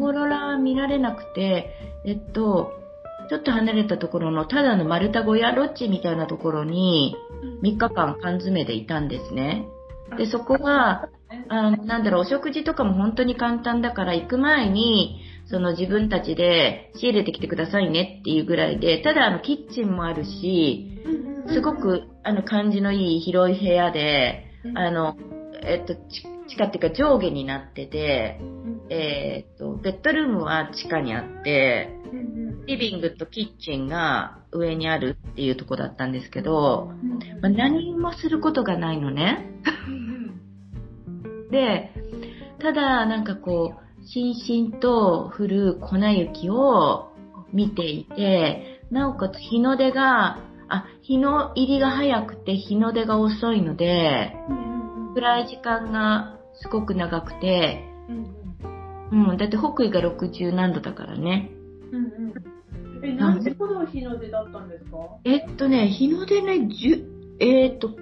[0.00, 1.70] オーロラは見られなくて、
[2.04, 2.77] えっと、
[3.28, 7.16] ちょっと離れたところのただの丸太小屋ロッジみたいなところに
[7.62, 9.66] 3日間缶詰でいたんですね。
[10.16, 11.08] で、そこは、
[11.48, 21.02] あの、なんだろう、お食事とかも本当に簡単だから行く前に、その自分たちで仕入れてきてくださいねっていうぐらいで、ただあのキッチンもあるし、
[21.52, 24.44] すごくあの感じのいい広い部屋で、
[24.74, 25.16] あの、
[25.62, 26.00] えっと、ち
[26.48, 28.40] 地下っていうか上下になってて、
[28.90, 31.94] えーっと、ベッドルームは地下にあって、
[32.66, 36.92] リビングとキッチンが上にあるっていうとこだったんですけど、
[37.40, 39.52] まあ、何もすることがないのね。
[41.50, 41.92] で、
[42.60, 47.12] ただなんかこう、しんしんと降る粉雪を
[47.52, 50.38] 見ていて、なおかつ日の出が、
[50.68, 54.34] あ、日の入りが早くて日の出が遅いので、
[55.14, 57.84] 暗い時間がすごく長くて、
[59.10, 61.50] うん、だって北緯が60何度だからね。
[63.02, 64.98] え、何時頃日の出だったんですか？
[65.24, 67.04] えっとね、日の出ね、10
[67.40, 67.92] えーっと、9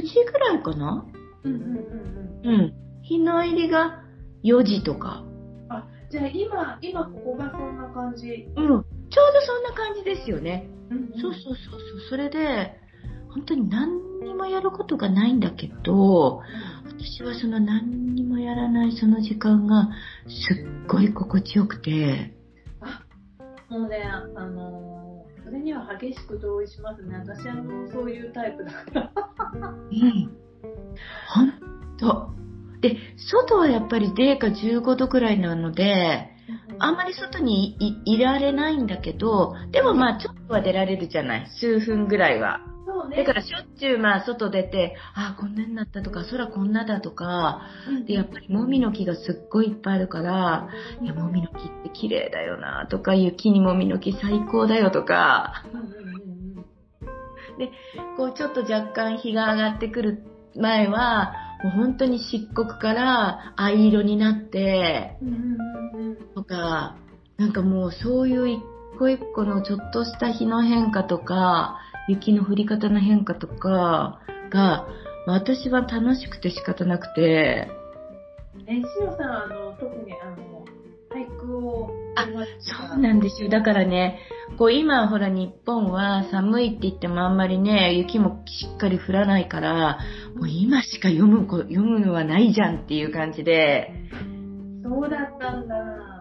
[0.00, 1.04] 時ぐらいかな？
[1.44, 2.74] うんうんうんうん。
[3.02, 4.02] 日の入りが
[4.44, 5.24] 4時とか。
[5.68, 8.48] あ、じゃあ今、今ここがそんな感じ。
[8.56, 8.66] うん。
[8.66, 8.84] ちょうど
[9.40, 10.70] そんな感じですよね。
[10.90, 12.00] うんそうそうそうそう。
[12.10, 12.78] それで、
[13.30, 16.42] 本当に何にもやることがないんだけど、
[16.98, 19.88] 私はその何にもやらないその時間が
[20.26, 22.34] すっごい心地よくて、
[23.68, 24.96] もうね、あのー
[25.46, 27.18] それには激しく同意しますね。
[27.18, 29.12] 私、あの、そういうタイプだから。
[29.70, 30.36] うん。
[31.28, 32.30] ほんと。
[32.80, 32.96] で、
[33.30, 36.35] 外はやっぱり零下15度くらいなので、
[36.78, 41.46] あんまり外にいいられないんだけど、でもまあちょっとは出られるじゃない？
[41.60, 42.60] 数分ぐらいは。
[42.86, 43.16] そうね。
[43.16, 47.62] だからしょっちゅうまあ外出て、ああ、こんなになったとか、空こんなだとか、
[48.06, 50.68] で、やっぱりもみの木がすっごいいっぱいあるから、
[51.02, 56.06] いや、もみの木って綺麗だよなとか、雪にもみの木最高だよとか、うんうんうんうん
[58.18, 60.22] こうちょっと若干日が上がってくる
[60.54, 65.16] 前は、もう本当に漆黒から藍色になって、
[66.34, 66.96] とか、
[67.38, 68.60] なんかもうそういう一
[68.98, 71.78] 個一個のちょっとした日の変化とか、
[72.08, 74.20] 雪の降り方の変化とか
[74.50, 74.86] が、
[75.26, 77.68] 私は楽しくて仕方なくて、
[78.68, 80.36] え、しのさん、あの、特に、あの、
[82.16, 82.26] あ
[82.60, 83.48] そうなんですよ。
[83.48, 84.20] だからね、
[84.58, 89.98] こう今ほら日本は寒いって言ってもあんまりね、雪もしっかり降らないから、
[90.34, 93.92] もう今しか読むこ、読むのはないじゃんっていう感じで、
[94.82, 95.74] そうだったんだ。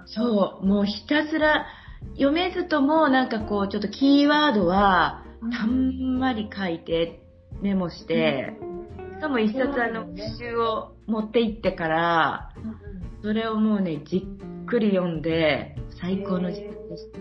[0.08, 1.66] そう、もうひたすら
[2.14, 7.22] 読めずともなんかこうちょっとキーワードはたんまり書いて
[7.62, 8.54] メモして、
[9.16, 12.54] しかも一冊あの、復習を持って行ってから、
[13.22, 17.20] それをもうね、じっくり読んで、最高の時間でした。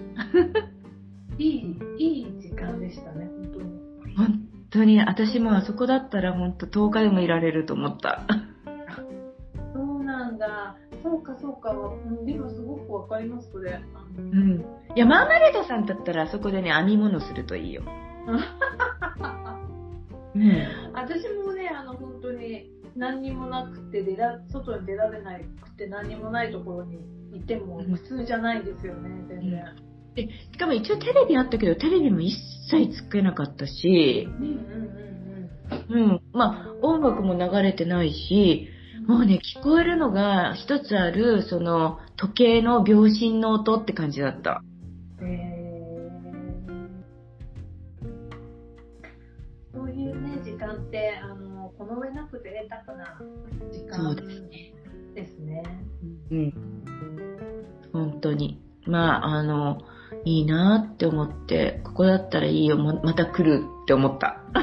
[1.38, 4.16] いい、いい時間でしたね、本当に。
[4.16, 8.26] 本当に、私もあそこだったら本当10日でもいられると思った。
[9.74, 10.76] そうなんだ。
[11.02, 11.70] そうか、そうか。
[11.70, 13.80] うん、今すごくわかります、それ。
[14.16, 14.64] うん。
[14.94, 17.82] いや、マーマレードさんだったらあそこでね、編み物するといいよ。
[20.34, 26.98] ね私もね、あの、本当に何にもなくて出ら、外に出られなくて何にもないところに
[27.32, 29.64] いてもうん普通じゃないですよね、全然。
[30.14, 32.36] で、しかも一応テレビあったけど、テレビも一
[32.70, 35.14] 切つけなかったし、うんうんうん
[35.88, 36.20] うん。
[36.32, 38.68] まあ、音楽も流れてないし、
[39.08, 39.16] うん。
[39.18, 44.62] もうね、聞こえるのが一つある、その、時計の秒針の音って感じだった。
[45.20, 45.54] えー
[49.74, 51.43] そういうね、時間って、あの、
[51.78, 53.18] この上なく贅沢な
[53.70, 54.74] 時間ですね。
[55.14, 55.62] ですね。
[56.30, 56.52] うん。
[57.92, 58.60] 本当に。
[58.86, 59.80] まあ、あの、
[60.24, 64.42] いいなって思って、ここだったらいいよ、ままた来るって思った。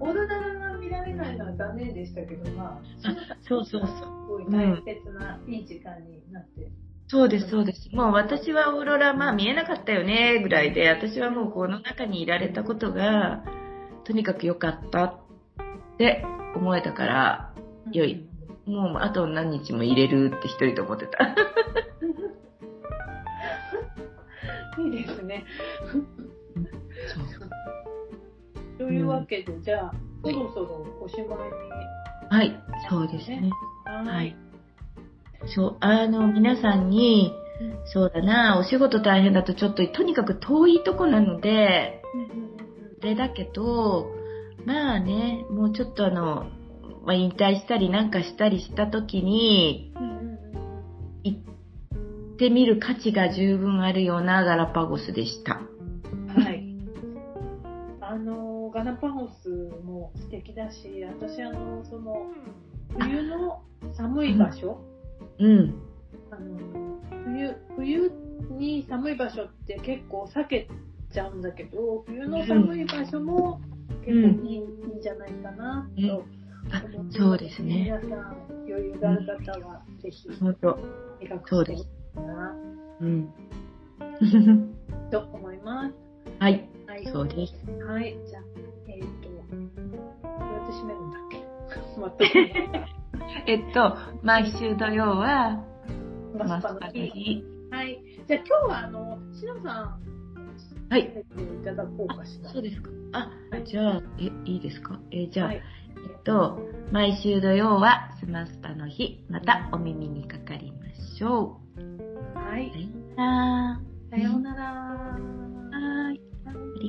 [0.00, 2.82] オーロラが見られないのは残念でしたけど、まあ、
[3.42, 3.88] そうそうそう。
[3.88, 6.70] すごい大切な、いい時間になって。
[7.08, 7.88] そうです、そうです。
[7.94, 13.44] もう私はオーロラ、まあ見えなかったよね、ぐらいで、私はもうこの中にいられたことが、
[14.08, 15.20] とにかく良かったっ
[15.98, 16.24] て
[16.56, 17.52] 思えたから、
[17.92, 18.26] 良い。
[18.64, 21.18] もうあと何日も入れるって一人と思ってた。
[24.80, 25.44] いいですね。
[28.78, 29.92] というわけで、じゃあ、
[30.24, 31.34] そろそろおしまいに。
[32.30, 32.58] はい、
[32.88, 33.50] そうですね。
[33.84, 34.34] ははい。
[35.48, 37.34] そう、あの、皆さんに、
[37.84, 42.00] そうだな、お仕事大変だとちょっと、とにかく遠いとこなので、
[42.57, 42.57] あ
[43.00, 44.12] れだけど、
[44.64, 46.46] まあね、もうちょっとあの、
[47.04, 49.92] まあ、引退したりなんかしたりした時に、
[51.24, 55.54] 行ってみる価値が十分あるようなガラパゴスでした。
[55.54, 56.64] はい。
[58.00, 59.48] あの、ガラパゴス
[59.84, 62.26] も素敵だし、私、あの、その、
[62.98, 63.62] 冬の
[63.94, 64.78] 寒い場所、
[65.38, 65.74] うん。
[66.30, 68.12] あの冬、冬
[68.50, 70.68] に寒い場所って結構避け
[71.12, 73.60] ちゃうんだけど、冬の寒い場所も
[74.04, 76.24] 結構いい,、いいんじゃないかなと思
[76.70, 77.84] あってます、そうですね。
[77.84, 78.10] 皆さん
[78.66, 80.28] 余裕がある方はぜひ。
[80.28, 80.54] 描
[81.40, 82.54] くといいかな
[83.00, 83.28] うん。
[85.10, 85.94] と思います。
[86.38, 87.06] はい、はい。
[87.06, 87.54] そうです。
[87.84, 88.16] はい。
[88.26, 88.42] じゃあ、
[88.88, 91.38] えっ、と、どうやって締めるんだっけ？
[93.46, 95.62] えっと、毎週土曜は、
[96.36, 96.80] ママスパの。
[96.92, 97.44] 日。
[97.70, 97.98] はい。
[98.26, 100.00] じゃあ今日は、あの、しのさん、
[100.90, 101.02] はい。
[101.02, 102.50] いただこうかしら。
[102.50, 102.90] そうですか。
[103.12, 103.30] あ、
[103.64, 104.98] じゃあ、え、いいですか？
[105.10, 105.60] え、じゃあ、はい、え
[106.18, 106.60] っと、
[106.92, 112.38] 毎週土曜はスマスパの日、またお耳にかかりましょう。
[112.38, 112.72] はい。
[114.10, 114.60] さようなら。
[115.16, 115.28] さよ
[115.68, 116.06] うなら。
[116.06, 116.20] はい。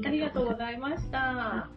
[0.05, 1.69] ありがとうございました。